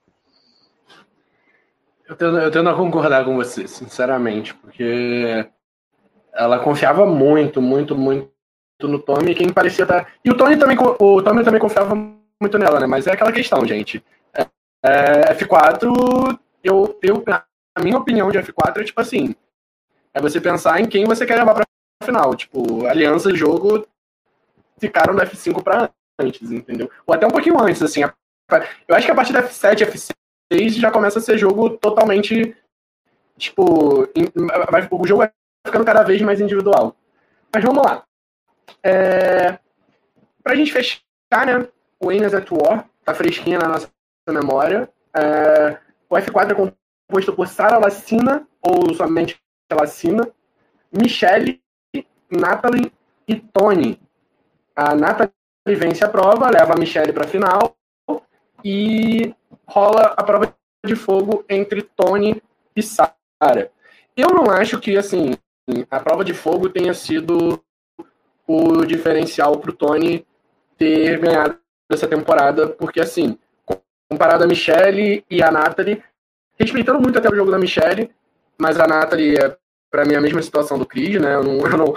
[2.08, 5.46] Eu tendo, eu tendo a concordar com você, sinceramente, porque
[6.32, 8.35] ela confiava muito, muito, muito
[8.82, 10.04] no Tommy, quem parecia estar.
[10.04, 12.86] Tá, e o Tony também, o Tommy também confiava muito nela, né?
[12.86, 14.04] Mas é aquela questão, gente.
[14.34, 14.46] É,
[14.84, 17.24] é, F4, eu, eu,
[17.74, 19.34] a minha opinião de F4 é tipo assim:
[20.12, 21.64] é você pensar em quem você quer levar pra
[22.04, 22.34] final.
[22.34, 23.86] Tipo, aliança e jogo
[24.78, 26.90] ficaram no F5 pra antes, entendeu?
[27.06, 28.02] Ou até um pouquinho antes, assim.
[28.02, 32.54] Eu acho que a partir da F7, F6 já começa a ser jogo totalmente.
[33.38, 35.32] Tipo, o jogo vai
[35.66, 36.94] ficando cada vez mais individual.
[37.52, 38.04] Mas vamos lá.
[38.82, 39.58] É...
[40.42, 41.02] Pra gente fechar,
[41.46, 41.68] né?
[41.98, 43.90] O Enes at War tá fresquinha na nossa
[44.28, 44.88] memória.
[45.14, 45.78] É...
[46.08, 49.40] O F4 é composto por Sara Lacina, ou somente
[49.72, 50.28] Lacina,
[50.92, 51.60] Michelle,
[52.30, 52.92] Natalie
[53.26, 54.00] e Tony.
[54.74, 55.32] A Natalie
[55.66, 57.76] vence a prova, leva a Michelle para a final
[58.64, 59.34] e
[59.66, 60.54] rola a prova
[60.84, 62.40] de fogo entre Tony
[62.74, 63.70] e Sara.
[64.16, 65.32] Eu não acho que assim
[65.90, 67.62] a prova de fogo tenha sido
[68.46, 70.26] o diferencial para o Tony
[70.78, 71.58] ter ganhado
[71.90, 73.38] essa temporada, porque assim,
[74.08, 76.02] comparado a Michelle e a Natalie,
[76.58, 78.10] respeitando muito até o jogo da Michelle,
[78.58, 79.56] mas a Natalie é
[79.90, 81.34] para mim a mesma situação do Cris, né?
[81.34, 81.94] Eu não, eu não,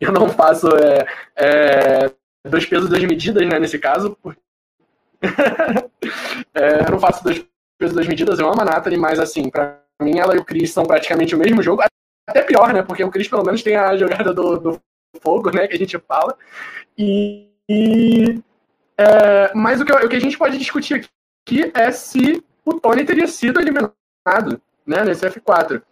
[0.00, 1.06] eu não faço é,
[1.36, 2.10] é,
[2.44, 4.16] dois pesos, duas medidas, né, nesse caso.
[6.54, 7.44] é, eu não faço dois
[7.78, 10.72] pesos, duas medidas, eu amo a Natalie, mas assim, para mim ela e o Cris
[10.72, 11.82] são praticamente o mesmo jogo,
[12.26, 12.82] até pior, né?
[12.82, 14.80] Porque o Cris pelo menos tem a jogada do, do
[15.20, 16.36] fogo, né, que a gente fala.
[16.96, 18.40] E, e
[18.96, 21.08] é, mas o que, o que a gente pode discutir
[21.46, 25.82] aqui é se o Tony teria sido eliminado, né, nesse F4.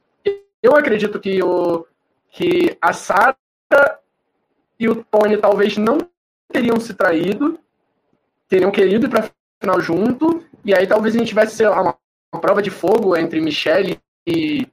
[0.62, 1.86] Eu acredito que o
[2.30, 3.36] que a Sara
[4.78, 5.98] e o Tony talvez não
[6.50, 7.58] teriam se traído,
[8.48, 11.96] teriam querido ir pra final junto, e aí talvez a gente tivesse uma,
[12.32, 14.66] uma prova de fogo entre Michelle e,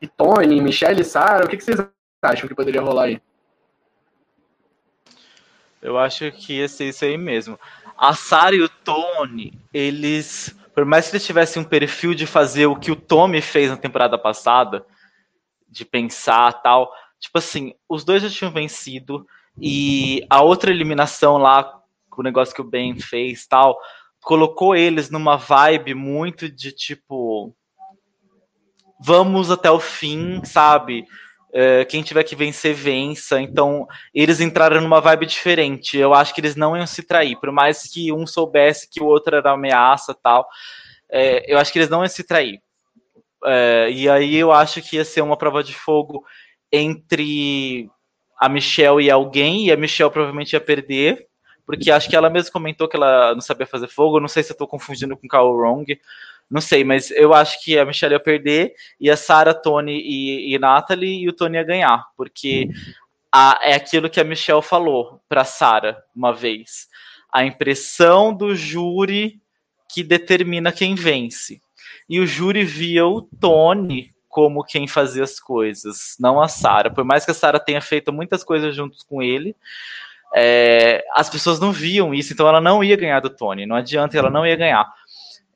[0.00, 1.44] e Tony, Michelle e Sarah.
[1.44, 1.78] O que, que vocês
[2.22, 3.20] acham que poderia rolar aí?
[5.82, 7.58] Eu acho que ia ser isso aí mesmo.
[7.98, 10.56] A Sarah e o Tony, eles.
[10.74, 13.76] Por mais que eles tivessem um perfil de fazer o que o Tommy fez na
[13.76, 14.86] temporada passada,
[15.68, 19.26] de pensar tal, tipo assim, os dois já tinham vencido,
[19.60, 21.78] e a outra eliminação lá,
[22.16, 23.78] o negócio que o Ben fez tal,
[24.22, 27.54] colocou eles numa vibe muito de tipo.
[28.98, 31.04] Vamos até o fim, sabe?
[31.54, 33.40] É, quem tiver que vencer, vença.
[33.40, 35.98] Então, eles entraram numa vibe diferente.
[35.98, 39.06] Eu acho que eles não iam se trair, por mais que um soubesse que o
[39.06, 40.48] outro era ameaça tal.
[41.10, 42.60] É, eu acho que eles não iam se trair.
[43.44, 46.24] É, e aí eu acho que ia ser uma prova de fogo
[46.70, 47.90] entre
[48.38, 51.26] a Michelle e alguém, e a Michelle provavelmente ia perder,
[51.66, 54.18] porque acho que ela mesma comentou que ela não sabia fazer fogo.
[54.18, 55.86] Não sei se eu tô confundindo com Carl Wrong.
[56.50, 60.54] Não sei, mas eu acho que a Michelle ia perder e a Sarah, Tony e,
[60.54, 62.68] e Natalie e o Tony ia ganhar, porque
[63.32, 66.88] a, é aquilo que a Michelle falou para Sarah uma vez.
[67.32, 69.40] A impressão do júri
[69.88, 71.60] que determina quem vence.
[72.08, 76.90] E o júri via o Tony como quem fazia as coisas, não a Sarah.
[76.90, 79.54] Por mais que a Sarah tenha feito muitas coisas juntos com ele,
[80.34, 83.66] é, as pessoas não viam isso, então ela não ia ganhar do Tony.
[83.66, 84.90] Não adianta, ela não ia ganhar.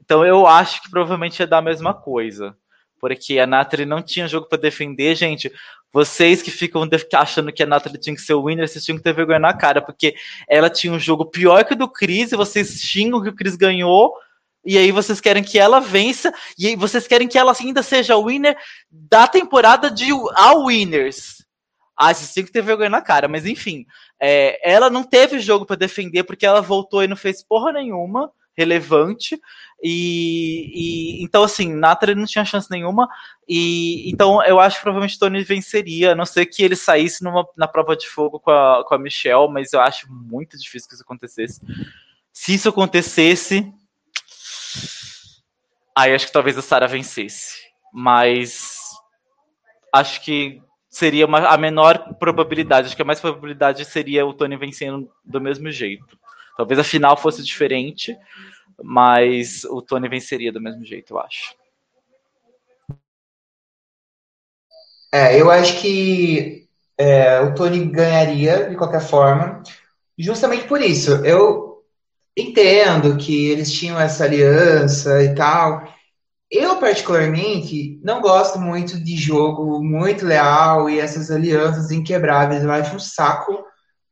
[0.07, 2.57] Então eu acho que provavelmente ia dar a mesma coisa.
[2.98, 5.52] Porque a Natalie não tinha jogo para defender, gente.
[5.92, 9.02] Vocês que ficam achando que a Natalie tinha que ser o winner, vocês tinham que
[9.02, 10.14] ter vergonha na cara, porque
[10.48, 13.57] ela tinha um jogo pior que o do Chris, e vocês xingam que o Chris
[13.57, 14.14] ganhou,
[14.64, 18.14] e aí vocês querem que ela vença, e aí vocês querem que ela ainda seja
[18.14, 18.57] a winner
[18.90, 21.44] da temporada de All Winners.
[21.96, 23.86] Ah, vocês tinham que ter vergonha na cara, mas enfim.
[24.20, 28.30] É, ela não teve jogo para defender porque ela voltou e não fez porra nenhuma
[28.57, 29.40] relevante.
[29.82, 33.09] E, e, então, assim, Natalie não tinha chance nenhuma.
[33.48, 37.46] E então eu acho que provavelmente Tony venceria, a não ser que ele saísse numa,
[37.57, 40.94] na prova de fogo com a, com a Michelle, mas eu acho muito difícil que
[40.94, 41.61] isso acontecesse.
[42.32, 43.72] Se isso acontecesse,
[45.94, 47.66] aí acho que talvez a Sarah vencesse.
[47.92, 48.90] Mas
[49.92, 52.86] acho que seria uma, a menor probabilidade.
[52.86, 56.18] Acho que a mais probabilidade seria o Tony vencendo do mesmo jeito.
[56.57, 58.16] Talvez a final fosse diferente,
[58.82, 61.54] mas o Tony venceria do mesmo jeito, eu acho.
[65.12, 69.62] É, eu acho que é, o Tony ganharia de qualquer forma,
[70.18, 71.12] justamente por isso.
[71.24, 71.82] Eu
[72.36, 75.86] entendo que eles tinham essa aliança e tal.
[76.50, 82.62] Eu, particularmente, não gosto muito de jogo muito leal e essas alianças inquebráveis.
[82.62, 83.64] Eu acho um saco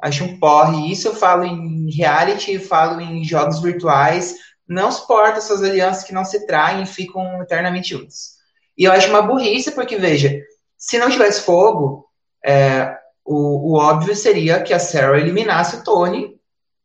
[0.05, 0.93] acho um porre.
[0.93, 4.35] Isso eu falo em reality, falo em jogos virtuais.
[4.69, 8.35] Não suporto essas alianças que não se traem e ficam eternamente juntas.
[8.77, 10.39] E eu acho uma burrice, porque, veja,
[10.77, 12.07] se não tivesse fogo,
[12.45, 12.95] é,
[13.25, 16.35] o, o, óbvio seria que a Sarah eliminasse o Tony,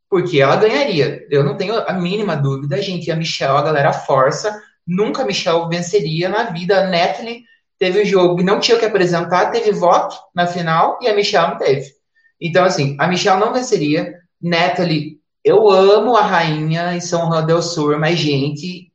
[0.09, 1.27] porque ela ganharia.
[1.29, 3.07] Eu não tenho a mínima dúvida, gente.
[3.07, 4.61] E a Michelle, a galera força.
[4.87, 6.79] Nunca a Michelle venceria na vida.
[6.79, 7.43] A Natalie
[7.77, 11.13] teve o jogo e não tinha o que apresentar, teve voto na final e a
[11.13, 11.98] Michelle não teve.
[12.39, 14.13] Então, assim, a Michelle não venceria.
[14.41, 18.91] Natalie, eu amo a rainha em São Juan del Sur, mas, gente,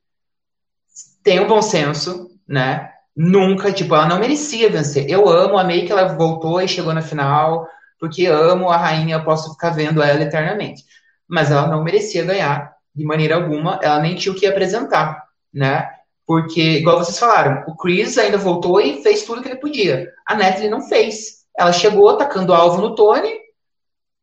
[1.22, 2.90] tem um bom senso, né?
[3.16, 5.08] Nunca, tipo, ela não merecia vencer.
[5.08, 7.66] Eu amo, amei que ela voltou e chegou na final,
[7.98, 10.84] porque amo a rainha, eu posso ficar vendo ela eternamente.
[11.28, 15.88] Mas ela não merecia ganhar, de maneira alguma, ela nem tinha o que apresentar, né?
[16.26, 20.10] Porque, igual vocês falaram, o Chris ainda voltou e fez tudo que ele podia.
[20.26, 21.43] A Natalie não fez.
[21.56, 23.32] Ela chegou atacando o alvo no Tony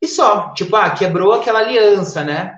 [0.02, 0.54] e só.
[0.54, 2.58] Tipo, ah, quebrou aquela aliança, né?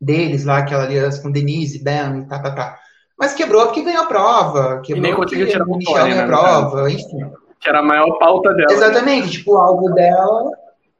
[0.00, 2.78] Deles lá, aquela aliança com Denise, Ben e tá, tá, tá.
[3.18, 4.80] Mas quebrou porque ganhou a prova.
[4.80, 7.30] Quebrou e nem conseguiu tirar o Michel ganhou a né, prova, enfim.
[7.60, 8.72] Que era a maior pauta dela.
[8.72, 9.32] Exatamente, né?
[9.32, 10.50] tipo, o alvo dela,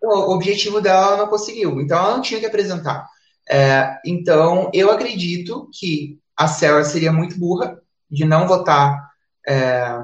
[0.03, 1.81] o objetivo dela não conseguiu.
[1.81, 3.07] Então ela não tinha que apresentar.
[3.49, 7.81] É, então, eu acredito que a Sarah seria muito burra
[8.11, 9.11] de não votar
[9.49, 9.99] é,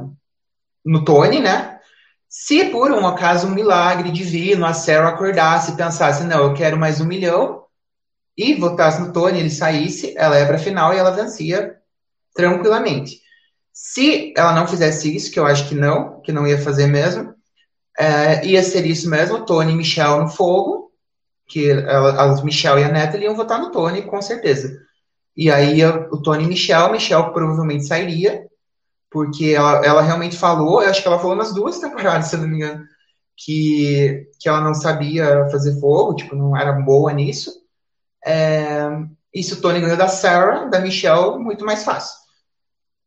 [0.84, 1.75] no Tony, né?
[2.28, 6.76] Se por um acaso um milagre divino a Sarah acordasse e pensasse, não, eu quero
[6.76, 7.64] mais um milhão,
[8.36, 11.76] e votasse no Tony, ele saísse, ela ia para a final e ela vencia
[12.34, 13.20] tranquilamente.
[13.72, 17.34] Se ela não fizesse isso, que eu acho que não, que não ia fazer mesmo,
[17.98, 20.92] é, ia ser isso mesmo, Tony e Michelle no fogo,
[21.46, 24.76] que as Michelle e a Natalie iam votar no Tony, com certeza.
[25.34, 28.46] E aí o Tony e Michelle, Michelle provavelmente sairia,
[29.16, 32.40] porque ela, ela realmente falou, eu acho que ela falou nas duas temporadas, se eu
[32.40, 32.84] não me engano,
[33.34, 37.50] que, que ela não sabia fazer fogo, tipo, não era boa nisso.
[38.22, 38.90] É,
[39.32, 42.14] E se o Tony ganhou da Sarah, da Michelle, muito mais fácil.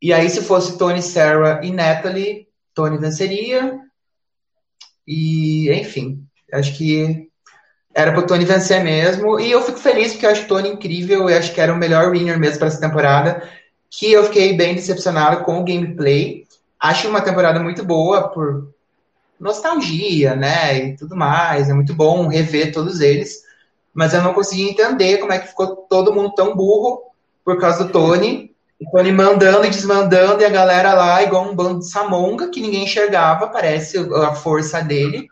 [0.01, 3.79] E aí, se fosse Tony, Sarah e Natalie, Tony venceria.
[5.07, 7.29] E, enfim, acho que
[7.93, 9.39] era pro Tony vencer mesmo.
[9.39, 11.29] E eu fico feliz porque eu acho o Tony incrível.
[11.29, 13.47] Eu acho que era o melhor winner mesmo para essa temporada.
[13.89, 16.45] Que eu fiquei bem decepcionado com o gameplay.
[16.79, 18.69] Acho uma temporada muito boa por
[19.39, 20.77] nostalgia, né?
[20.77, 21.69] E tudo mais.
[21.69, 23.43] É muito bom rever todos eles.
[23.93, 27.01] Mas eu não consegui entender como é que ficou todo mundo tão burro
[27.43, 28.53] por causa do Tony.
[28.79, 32.61] O Tony mandando e desmandando, e a galera lá, igual um bando de samonga, que
[32.61, 35.27] ninguém enxergava, parece a força dele.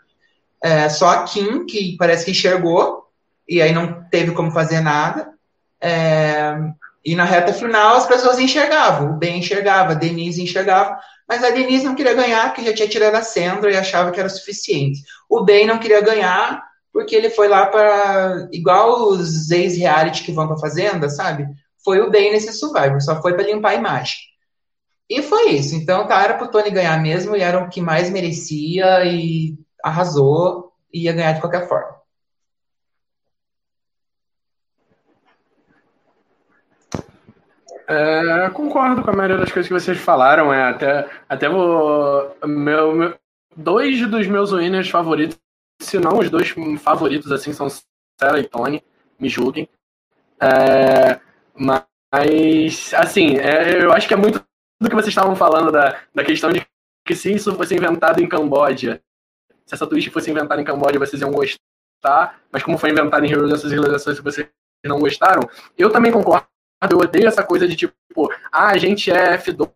[0.62, 3.08] É, só a Kim, que parece que enxergou,
[3.48, 5.32] e aí não teve como fazer nada.
[5.80, 6.58] É,
[7.04, 11.50] e na reta final as pessoas enxergavam, o Ben enxergava, a Denise enxergava, mas a
[11.50, 15.02] Denise não queria ganhar porque já tinha tirado a Sandra e achava que era suficiente.
[15.30, 18.48] O Ben não queria ganhar porque ele foi lá para.
[18.52, 21.48] igual os ex-reality que vão para Fazenda, sabe?
[21.84, 24.18] Foi o Ben nesse Survivor, só foi para limpar a imagem.
[25.10, 25.76] E foi isso.
[25.76, 30.74] Então, tá, era pro Tony ganhar mesmo e era o que mais merecia e arrasou
[30.94, 31.97] e ia ganhar de qualquer forma.
[37.88, 40.54] É, concordo com a maioria das coisas que vocês falaram.
[40.54, 42.36] É, até, até vou.
[42.46, 43.18] Meu, meu,
[43.56, 45.38] dois dos meus winners favoritos,
[45.82, 47.68] se não os dois favoritos, assim, são
[48.20, 48.84] Sarah e Tony.
[49.20, 49.68] Me julguem.
[50.40, 51.20] É,
[51.56, 54.44] mas, assim, é, eu acho que é muito
[54.80, 56.64] do que vocês estavam falando da, da questão de
[57.06, 59.02] que se isso fosse inventado em Camboja,
[59.66, 63.32] se essa twist fosse inventada em Camboja, vocês iam gostar, mas como foi inventado em
[63.32, 64.48] Heroes dessas realizações, vocês
[64.86, 66.46] não gostaram, eu também concordo.
[66.90, 69.72] Eu odeio essa coisa de tipo, ah, a gente é F2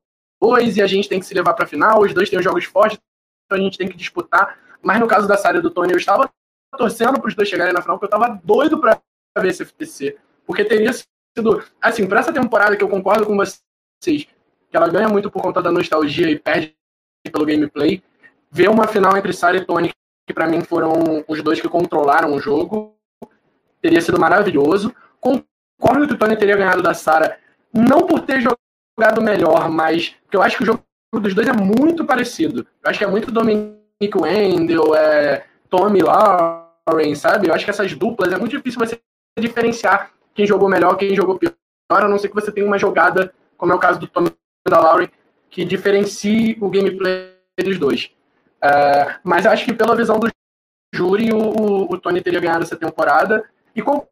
[0.78, 3.00] e a gente tem que se levar para final, os dois têm os jogos fortes,
[3.46, 4.58] então a gente tem que disputar.
[4.82, 6.30] Mas no caso da Sária e do Tony, eu estava
[6.78, 9.02] torcendo para os dois chegarem na final, porque eu estava doido para
[9.40, 10.18] ver esse FTC.
[10.46, 11.64] Porque teria sido.
[11.82, 14.28] Assim, para essa temporada que eu concordo com vocês,
[14.70, 16.76] que ela ganha muito por conta da nostalgia e perde
[17.32, 18.04] pelo gameplay,
[18.50, 19.92] ver uma final entre Sarah e Tony,
[20.26, 22.96] que para mim foram os dois que controlaram o jogo,
[23.82, 24.94] teria sido maravilhoso.
[25.20, 25.51] Concordo
[26.08, 27.38] que o Tony teria ganhado da Sarah,
[27.74, 31.54] não por ter jogado melhor, mas porque eu acho que o jogo dos dois é
[31.54, 32.66] muito parecido.
[32.84, 37.48] Eu acho que é muito Dominic Wendell, é Tommy Lauren, sabe?
[37.48, 39.00] Eu acho que essas duplas é muito difícil você
[39.40, 41.54] diferenciar quem jogou melhor, quem jogou pior,
[41.90, 44.32] a não ser que você tenha uma jogada, como é o caso do Tommy
[44.68, 45.10] da Lauren,
[45.50, 48.12] que diferencie o gameplay dos dois.
[48.64, 50.30] Uh, mas acho que pela visão do
[50.94, 53.44] júri, o, o, Tony teria ganhado essa temporada.
[53.76, 54.11] E concordo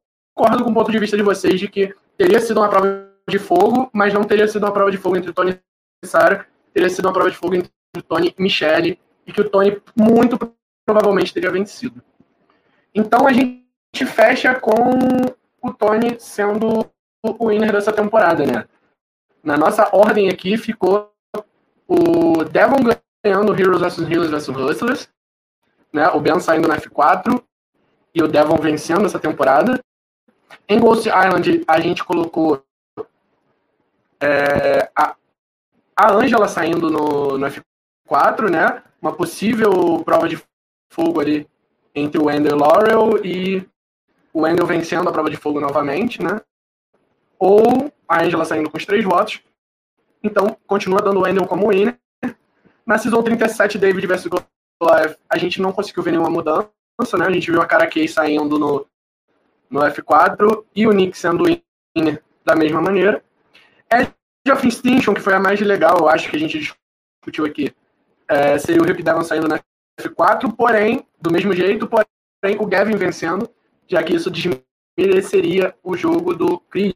[0.64, 3.90] com o ponto de vista de vocês de que teria sido uma prova de fogo,
[3.94, 5.60] mas não teria sido uma prova de fogo entre Tony
[6.04, 6.46] e Sarah.
[6.74, 7.72] Teria sido uma prova de fogo entre
[8.08, 9.00] Tony e Michelle.
[9.28, 10.38] E que o Tony muito
[10.86, 12.02] provavelmente teria vencido.
[12.96, 14.74] Então a gente fecha com
[15.62, 16.90] o Tony sendo
[17.24, 18.66] o winner dessa temporada, né?
[19.44, 21.12] Na nossa ordem aqui ficou
[21.88, 22.78] o Devon
[23.24, 25.10] ganhando Heroes vs Heroes vs Hustlers,
[25.94, 26.08] né?
[26.10, 27.42] O Ben saindo na F4
[28.14, 29.80] e o Devon vencendo essa temporada.
[30.72, 32.64] Em Ghost Island, a gente colocou
[34.22, 35.16] é, a,
[35.96, 38.84] a Angela saindo no, no F4, né?
[39.02, 40.40] Uma possível prova de
[40.94, 41.50] fogo ali
[41.96, 43.68] entre o Wendell Laurel e
[44.32, 46.40] o Wendell vencendo a prova de fogo novamente, né?
[47.40, 49.42] Ou a Angela saindo com os três votos.
[50.22, 51.98] Então, continua dando o Wendell como winner.
[52.86, 57.26] Na Season 37, David vs Goliath, a gente não conseguiu ver nenhuma mudança, né?
[57.26, 58.86] A gente viu a Cara Kay saindo no,
[59.70, 61.46] no F4 e o Nick sendo
[61.96, 63.24] winner da mesma maneira.
[63.92, 64.14] Edge
[64.52, 67.74] of Extinction, que foi a mais legal, eu acho que a gente discutiu aqui,
[68.28, 69.60] é, seria o Rick Devon saindo na
[70.00, 73.50] F4, porém, do mesmo jeito, porém, o Gavin vencendo,
[73.88, 76.96] já que isso desmereceria o jogo do Creed,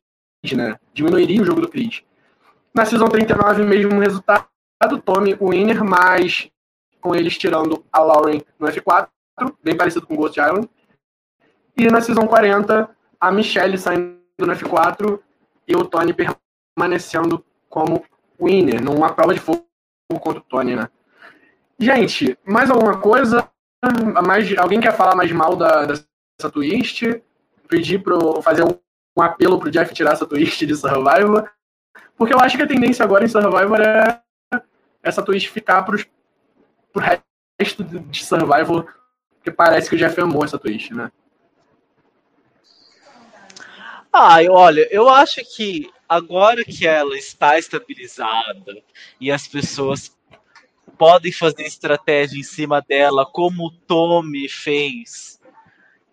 [0.55, 0.78] né?
[0.93, 2.01] Diminuiria o jogo do Creed.
[2.74, 4.47] Na Season 39, mesmo resultado,
[5.05, 6.49] Tommy winner, mas
[6.99, 9.09] com eles tirando a Lauren no F4,
[9.61, 10.69] bem parecido com Ghost Island.
[11.76, 15.19] E na Season 40, a Michelle saindo no F4
[15.67, 18.03] e o Tony permanecendo como
[18.39, 19.65] winner, numa prova de fogo
[20.19, 20.89] contra o Tony, né?
[21.80, 23.49] Gente, mais alguma coisa?
[24.26, 27.21] Mais, alguém quer falar mais mal da, dessa twist?
[27.67, 28.78] Pedir para fazer um,
[29.17, 31.49] um apelo pro Jeff tirar essa twist de Survivor?
[32.15, 34.21] Porque eu acho que a tendência agora em Survivor é
[35.01, 36.05] essa twist ficar pros,
[36.91, 37.03] pro
[37.59, 38.88] resto de Survival,
[39.36, 41.11] porque parece que o Jeff amou essa twist, né?
[44.16, 48.80] Ah, olha, eu acho que agora que ela está estabilizada
[49.20, 50.16] e as pessoas
[50.99, 55.41] podem fazer estratégia em cima dela, como o Tommy fez,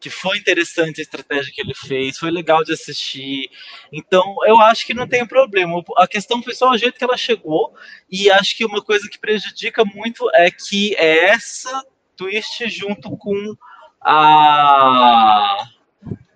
[0.01, 3.51] que foi interessante a estratégia que ele fez, foi legal de assistir.
[3.93, 5.83] Então, eu acho que não tem problema.
[5.99, 7.75] A questão foi só o jeito que ela chegou,
[8.11, 11.85] e acho que uma coisa que prejudica muito é que é essa
[12.17, 13.55] twist junto com
[14.01, 15.69] a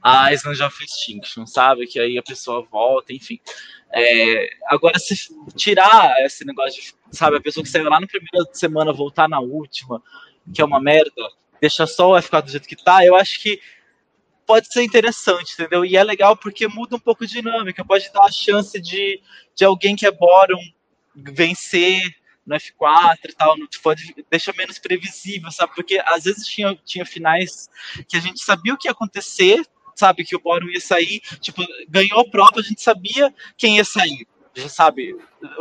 [0.04, 1.86] a Island of Extinction, sabe?
[1.86, 3.40] Que aí a pessoa volta, enfim.
[3.90, 5.16] É, agora, se
[5.56, 9.40] tirar esse negócio de, sabe, a pessoa que saiu lá na primeira semana voltar na
[9.40, 10.02] última,
[10.52, 11.10] que é uma merda,
[11.58, 13.58] deixar só o ficar do jeito que tá, eu acho que
[14.46, 15.86] pode ser interessante, entendeu?
[15.86, 19.22] E é legal porque muda um pouco a dinâmica, pode dar a chance de,
[19.54, 20.60] de alguém que é Boron
[21.14, 25.74] vencer no F4 e tal, pode deixar menos previsível, sabe?
[25.74, 27.70] Porque às vezes tinha, tinha finais
[28.06, 31.62] que a gente sabia o que ia acontecer, sabe que o Boron ia sair, tipo,
[31.88, 34.26] ganhou prova, a gente sabia quem ia sair.
[34.68, 35.16] Sabe,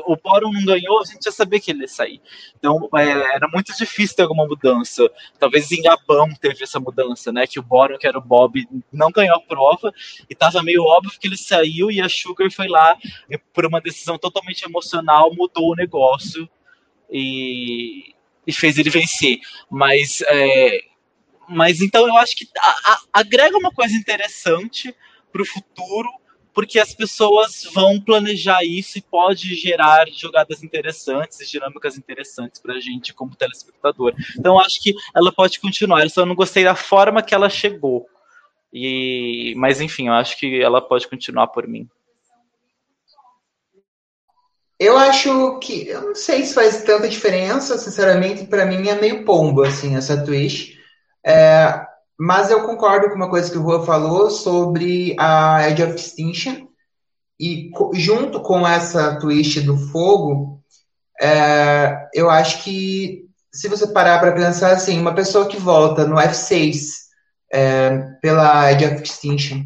[0.05, 2.21] o Boron não ganhou, a gente já sabia que ele ia sair.
[2.57, 5.09] Então é, era muito difícil ter alguma mudança.
[5.39, 7.47] Talvez em Gabão teve essa mudança, né?
[7.47, 9.91] Que o Boron, que era o Bob, não ganhou a prova
[10.29, 12.95] e tava meio óbvio que ele saiu e a Sugar foi lá
[13.29, 16.47] e por uma decisão totalmente emocional mudou o negócio
[17.09, 18.13] e,
[18.45, 19.39] e fez ele vencer.
[19.71, 20.92] Mas é,
[21.47, 24.95] mas então eu acho que a, a, agrega uma coisa interessante
[25.31, 26.09] para o futuro,
[26.53, 32.75] porque as pessoas vão planejar isso e pode gerar jogadas interessantes e dinâmicas interessantes para
[32.75, 34.13] a gente como telespectador.
[34.37, 36.03] Então eu acho que ela pode continuar.
[36.03, 38.07] Eu só não gostei da forma que ela chegou.
[38.71, 41.89] E, mas enfim, eu acho que ela pode continuar por mim.
[44.79, 49.23] Eu acho que eu não sei se faz tanta diferença, sinceramente, para mim é meio
[49.23, 50.82] pombo assim essa twist.
[51.25, 51.85] É,
[52.19, 56.67] mas eu concordo com uma coisa que o Rua falou sobre a Edge of Extinction.
[57.39, 60.61] E junto com essa twist do fogo,
[61.19, 66.15] é, eu acho que se você parar para pensar assim, uma pessoa que volta no
[66.15, 67.03] F6
[67.51, 69.63] é, pela Edge of Extinction,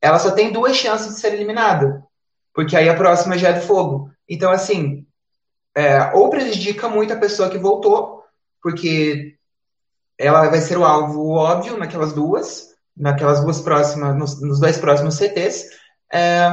[0.00, 2.02] ela só tem duas chances de ser eliminada,
[2.52, 4.10] porque aí a próxima já é de fogo.
[4.28, 5.06] Então, assim,
[5.74, 8.22] é, ou prejudica muito a pessoa que voltou,
[8.62, 9.33] porque
[10.18, 15.16] ela vai ser o alvo óbvio naquelas duas, naquelas duas próximas, nos, nos dois próximos
[15.16, 15.66] CTs,
[16.12, 16.50] é,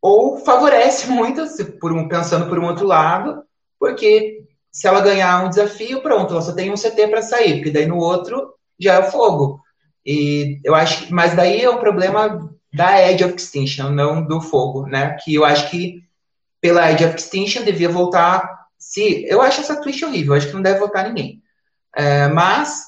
[0.00, 1.44] ou favorece muito,
[1.80, 3.42] por um, pensando por um outro lado,
[3.78, 7.70] porque se ela ganhar um desafio, pronto, ela só tem um CT para sair, porque
[7.70, 9.60] daí no outro já é o fogo.
[10.04, 14.86] E eu acho, mas daí é um problema da Edge of Extinction, não do fogo,
[14.86, 15.16] né?
[15.24, 16.02] Que eu acho que
[16.60, 18.66] pela Edge of Extinction devia voltar.
[18.78, 21.42] Se eu acho essa twist horrível, acho que não deve voltar ninguém.
[21.96, 22.84] É, mas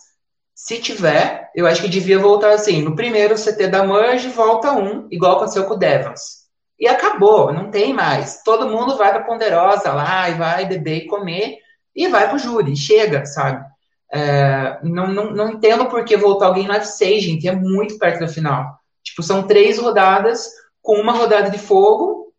[0.59, 2.83] se tiver, eu acho que devia voltar assim.
[2.83, 6.49] No primeiro CT da Merge, volta um, igual aconteceu com o Devons.
[6.81, 8.43] E acabou, não tem mais.
[8.43, 11.59] Todo mundo vai pra Ponderosa lá e vai beber e comer
[11.95, 13.65] e vai pro júri, chega, sabe?
[14.13, 18.19] É, não, não, não entendo por que voltar alguém no F6, gente, é muito perto
[18.19, 18.81] da final.
[19.05, 20.51] Tipo, são três rodadas
[20.83, 22.33] com uma rodada de fogo,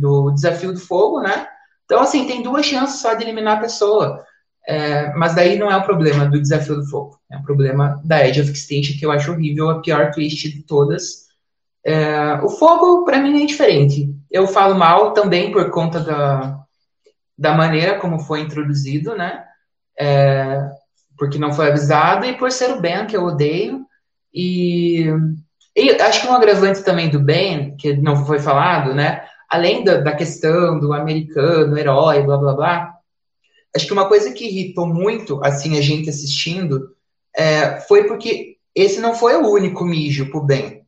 [0.00, 1.46] do desafio do fogo, né?
[1.84, 4.24] Então, assim, tem duas chances só de eliminar a pessoa.
[4.66, 7.18] É, mas daí não é o problema do Desafio do Fogo.
[7.30, 10.62] É o problema da Edge of Extinction, que eu acho horrível, a pior twist de
[10.62, 11.22] todas.
[11.84, 14.14] É, o fogo, para mim, é diferente.
[14.30, 16.60] Eu falo mal também por conta da,
[17.36, 19.44] da maneira como foi introduzido, né?
[19.98, 20.70] É,
[21.18, 23.84] porque não foi avisado, e por ser o Ben, que eu odeio.
[24.32, 25.06] E,
[25.76, 29.24] e acho que um agravante também do Ben, que não foi falado, né?
[29.50, 32.91] Além da, da questão do americano, herói, blá blá blá,
[33.74, 36.94] acho que uma coisa que irritou muito, assim, a gente assistindo,
[37.34, 40.82] é, foi porque esse não foi o único mijo pro Ben.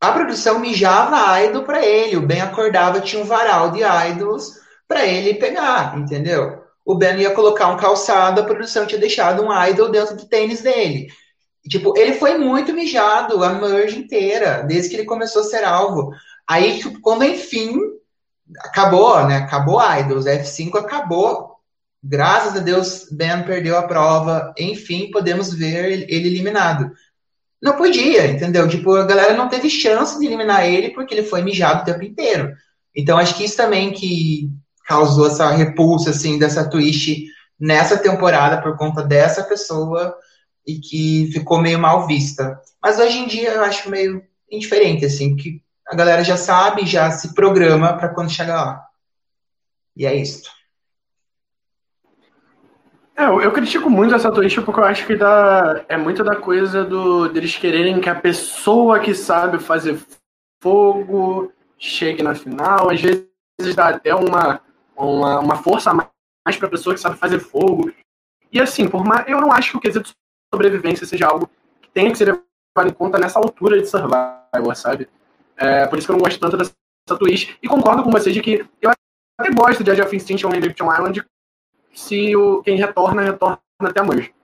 [0.00, 4.52] A produção mijava idol para ele, o Ben acordava, tinha um varal de idols
[4.86, 6.62] para ele pegar, entendeu?
[6.84, 10.60] O Ben ia colocar um calçado, a produção tinha deixado um idol dentro do tênis
[10.60, 11.08] dele.
[11.68, 16.12] Tipo, ele foi muito mijado a merge inteira, desde que ele começou a ser alvo.
[16.46, 17.76] Aí, tipo, quando enfim
[18.60, 19.38] acabou, né?
[19.38, 21.56] Acabou Idols, F5 acabou.
[22.02, 24.54] Graças a Deus, Ben perdeu a prova.
[24.58, 26.90] Enfim, podemos ver ele eliminado.
[27.60, 28.68] Não podia, entendeu?
[28.68, 32.04] Tipo, a galera não teve chance de eliminar ele porque ele foi mijado o tempo
[32.04, 32.52] inteiro.
[32.94, 34.50] Então, acho que isso também que
[34.86, 37.26] causou essa repulsa, assim, dessa twist
[37.58, 40.14] nessa temporada por conta dessa pessoa
[40.66, 42.60] e que ficou meio mal vista.
[42.82, 47.10] Mas hoje em dia eu acho meio indiferente, assim, que a galera já sabe, já
[47.10, 48.86] se programa para quando chegar lá.
[49.96, 50.50] E é isso.
[53.16, 56.84] É, eu critico muito essa twist porque eu acho que dá, é muito da coisa
[56.84, 59.98] do deles quererem que a pessoa que sabe fazer
[60.62, 62.90] fogo chegue na final.
[62.90, 64.60] Às vezes dá até uma,
[64.94, 67.90] uma, uma força a mais para a pessoa que sabe fazer fogo.
[68.52, 70.10] E assim, por mais, eu não acho que o quesito
[70.52, 71.50] sobrevivência seja algo
[71.92, 75.08] tenha que ser levado em conta nessa altura de Survivor, sabe?
[75.56, 76.74] É, por isso que eu não gosto tanto dessa
[77.18, 77.56] twist.
[77.62, 78.90] E concordo com vocês de que eu
[79.38, 81.24] até gosto de Age of Extinction em Lipton Island
[81.92, 84.34] se o, quem retorna, retorna até a Merge.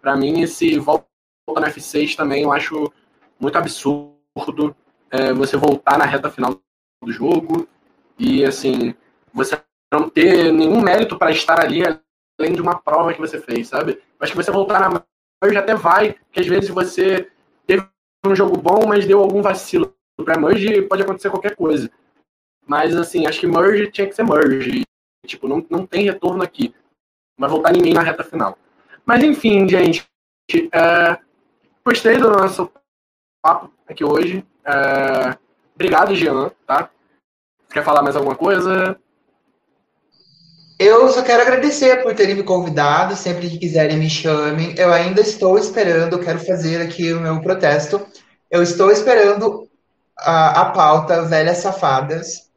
[0.00, 1.06] Pra mim, esse volta
[1.48, 2.92] no F6 também eu acho
[3.38, 4.76] muito absurdo
[5.10, 6.60] é, você voltar na reta final
[7.02, 7.68] do jogo
[8.18, 8.94] e, assim,
[9.32, 9.60] você
[9.92, 14.00] não ter nenhum mérito para estar ali além de uma prova que você fez, sabe?
[14.20, 15.02] Acho que você voltar na
[15.42, 17.30] Merge até vai, que às vezes você
[17.66, 17.86] teve
[18.26, 19.93] um jogo bom, mas deu algum vacilo.
[20.22, 21.90] Pra Merge pode acontecer qualquer coisa.
[22.66, 24.82] Mas, assim, acho que Merge tinha que ser Merge.
[25.26, 26.74] Tipo, não, não tem retorno aqui.
[27.38, 28.56] Não vai voltar ninguém na reta final.
[29.04, 30.06] Mas, enfim, gente.
[30.72, 31.18] É,
[31.84, 32.70] gostei do nosso
[33.42, 34.44] papo aqui hoje.
[34.64, 35.36] É,
[35.74, 36.90] obrigado, Jean, tá?
[37.70, 38.98] Quer falar mais alguma coisa?
[40.78, 43.16] Eu só quero agradecer por terem me convidado.
[43.16, 44.74] Sempre que quiserem, me chamem.
[44.78, 48.06] Eu ainda estou esperando, quero fazer aqui o meu protesto.
[48.50, 49.63] Eu estou esperando
[50.18, 52.48] a, a pauta Velhas Safadas.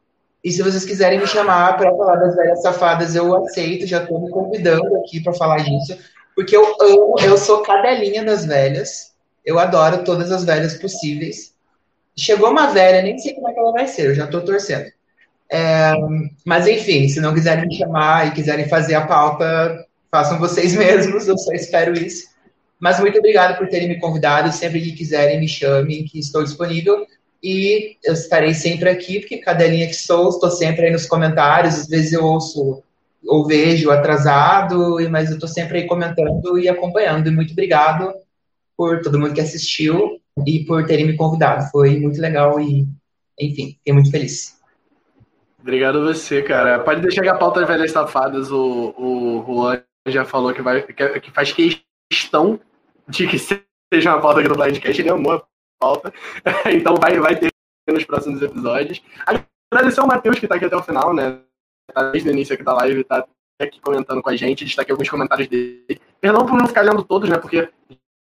[0.42, 3.86] E se vocês quiserem me chamar para falar das Velhas Safadas, eu aceito.
[3.86, 5.98] Já estou me convidando aqui para falar disso.
[6.34, 9.12] Porque eu amo, eu sou cadelinha das velhas.
[9.44, 11.52] Eu adoro todas as velhas possíveis.
[12.16, 14.86] Chegou uma velha, nem sei como é que ela vai ser, eu já estou torcendo.
[15.50, 15.92] É,
[16.44, 21.26] mas enfim, se não quiserem me chamar e quiserem fazer a pauta, façam vocês mesmos,
[21.26, 22.28] eu só espero isso.
[22.78, 24.52] Mas muito obrigado por terem me convidado.
[24.52, 27.06] Sempre que quiserem, me chamem, que estou disponível.
[27.42, 31.74] E eu estarei sempre aqui, porque cadelinha que sou, estou sempre aí nos comentários.
[31.74, 32.82] Às vezes eu ouço
[33.26, 37.28] ou vejo atrasado, mas eu estou sempre aí comentando e acompanhando.
[37.28, 38.12] E muito obrigado
[38.76, 41.70] por todo mundo que assistiu e por terem me convidado.
[41.70, 42.86] Foi muito legal e,
[43.38, 44.58] enfim, fiquei muito feliz.
[45.60, 46.78] Obrigado a você, cara.
[46.80, 50.82] Pode deixar que a pauta das velhas safadas, o, o Juan já falou que, vai,
[50.82, 51.54] que, que faz
[52.10, 52.58] questão
[53.08, 55.44] de que seja uma pauta aqui do Blindcast, ele amou
[55.80, 56.12] a pauta.
[56.74, 57.50] então vai, vai ter
[57.88, 59.02] nos próximos episódios.
[59.70, 61.40] Agradecer ao Matheus que está aqui até o final, né?
[61.92, 63.26] Tá desde o início aqui da live, tá
[63.60, 66.00] aqui comentando com a gente, destaquei alguns comentários dele.
[66.20, 67.38] Perdão por não ficar lendo todos, né?
[67.38, 67.70] Porque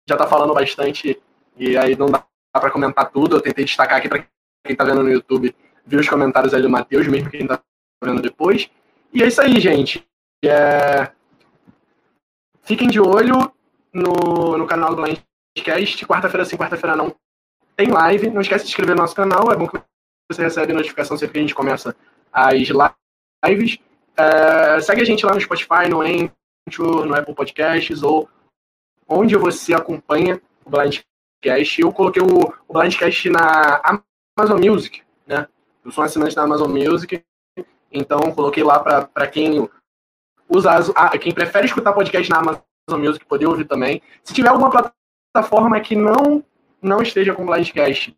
[0.08, 1.22] já tá falando bastante
[1.56, 3.36] e aí não dá para comentar tudo.
[3.36, 4.26] Eu tentei destacar aqui para
[4.66, 5.56] quem tá vendo no YouTube,
[5.86, 7.60] ver os comentários aí do Matheus, mesmo quem tá
[8.04, 8.70] vendo depois.
[9.14, 10.06] E é isso aí, gente.
[10.44, 11.12] É...
[12.62, 13.54] Fiquem de olho
[13.94, 16.06] no, no canal do Blindcast.
[16.06, 17.16] Quarta-feira sim, quarta-feira não.
[17.76, 18.30] Tem live.
[18.30, 19.52] Não esquece de se inscrever no nosso canal.
[19.52, 19.82] É bom que
[20.32, 21.96] você recebe notificação sempre que a gente começa
[22.32, 22.70] as
[23.46, 23.78] lives.
[24.16, 24.80] É...
[24.82, 28.30] Segue a gente lá no Spotify, no Anchor, no Apple Podcasts ou
[29.08, 31.82] onde você acompanha o Blindcast.
[31.82, 33.82] Eu coloquei o, o Blindcast na
[34.38, 35.48] Amazon Music, né?
[35.84, 37.24] Eu sou assinante da Amazon Music,
[37.92, 39.70] então coloquei lá para quem
[40.48, 40.72] usa
[41.20, 44.02] quem prefere escutar podcast na Amazon Music poder ouvir também.
[44.24, 44.72] Se tiver alguma
[45.34, 46.44] plataforma que não
[46.84, 48.16] não esteja com Blindcast,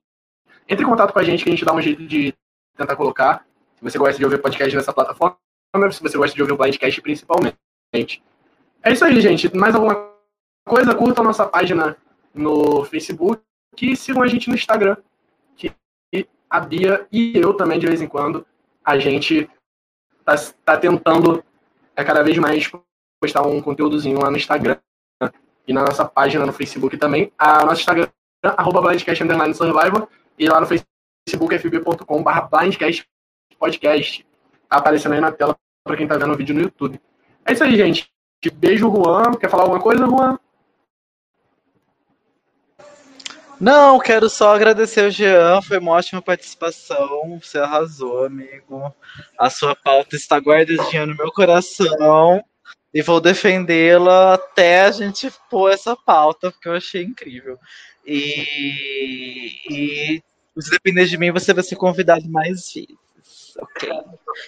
[0.67, 2.33] entre em contato com a gente que a gente dá um jeito de
[2.75, 3.45] tentar colocar.
[3.75, 5.37] Se você gosta de ouvir podcast nessa plataforma,
[5.91, 8.23] se você gosta de ouvir o Blindcast principalmente.
[8.83, 9.55] É isso aí, gente.
[9.55, 10.11] Mais alguma
[10.65, 11.95] coisa, curtam a nossa página
[12.33, 13.41] no Facebook
[13.81, 14.97] e sigam a gente no Instagram.
[15.55, 15.71] Que
[16.49, 18.45] a Bia e eu também, de vez em quando,
[18.83, 19.49] a gente
[20.23, 21.43] tá, tá tentando
[21.95, 22.71] é, cada vez mais
[23.19, 24.77] postar um conteúdozinho lá no Instagram
[25.67, 27.31] e na nossa página no Facebook também.
[27.37, 28.07] A nosso Instagram
[28.57, 33.07] arroba blindcast underline survival e lá no Facebook fb.com barra blindcast
[33.59, 34.25] podcast.
[34.69, 36.99] Tá aparecendo aí na tela para quem tá vendo o vídeo no YouTube.
[37.45, 38.11] É isso aí, gente.
[38.53, 39.33] Beijo, Juan.
[39.35, 40.37] Quer falar alguma coisa, Juan?
[43.59, 48.93] Não, quero só agradecer ao Jean, foi uma ótima participação, você arrasou, amigo.
[49.39, 52.43] A sua pauta está guardadinha no meu coração
[52.95, 57.59] e vou defendê-la até a gente pôr essa pauta, porque eu achei incrível.
[58.07, 60.23] E, e
[60.57, 63.89] se depender de mim, você vai ser convidado mais vezes, ok?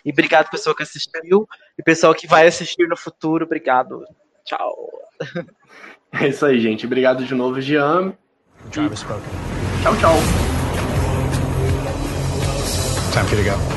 [0.06, 1.46] E obrigado, pessoal que assistiu,
[1.78, 4.06] e pessoal que vai assistir no futuro, obrigado.
[4.46, 4.90] Tchau.
[6.10, 6.86] É isso aí, gente.
[6.86, 8.18] Obrigado de novo, Jean.
[9.84, 10.16] Ciao, ciao.
[13.12, 13.77] Time for you to go.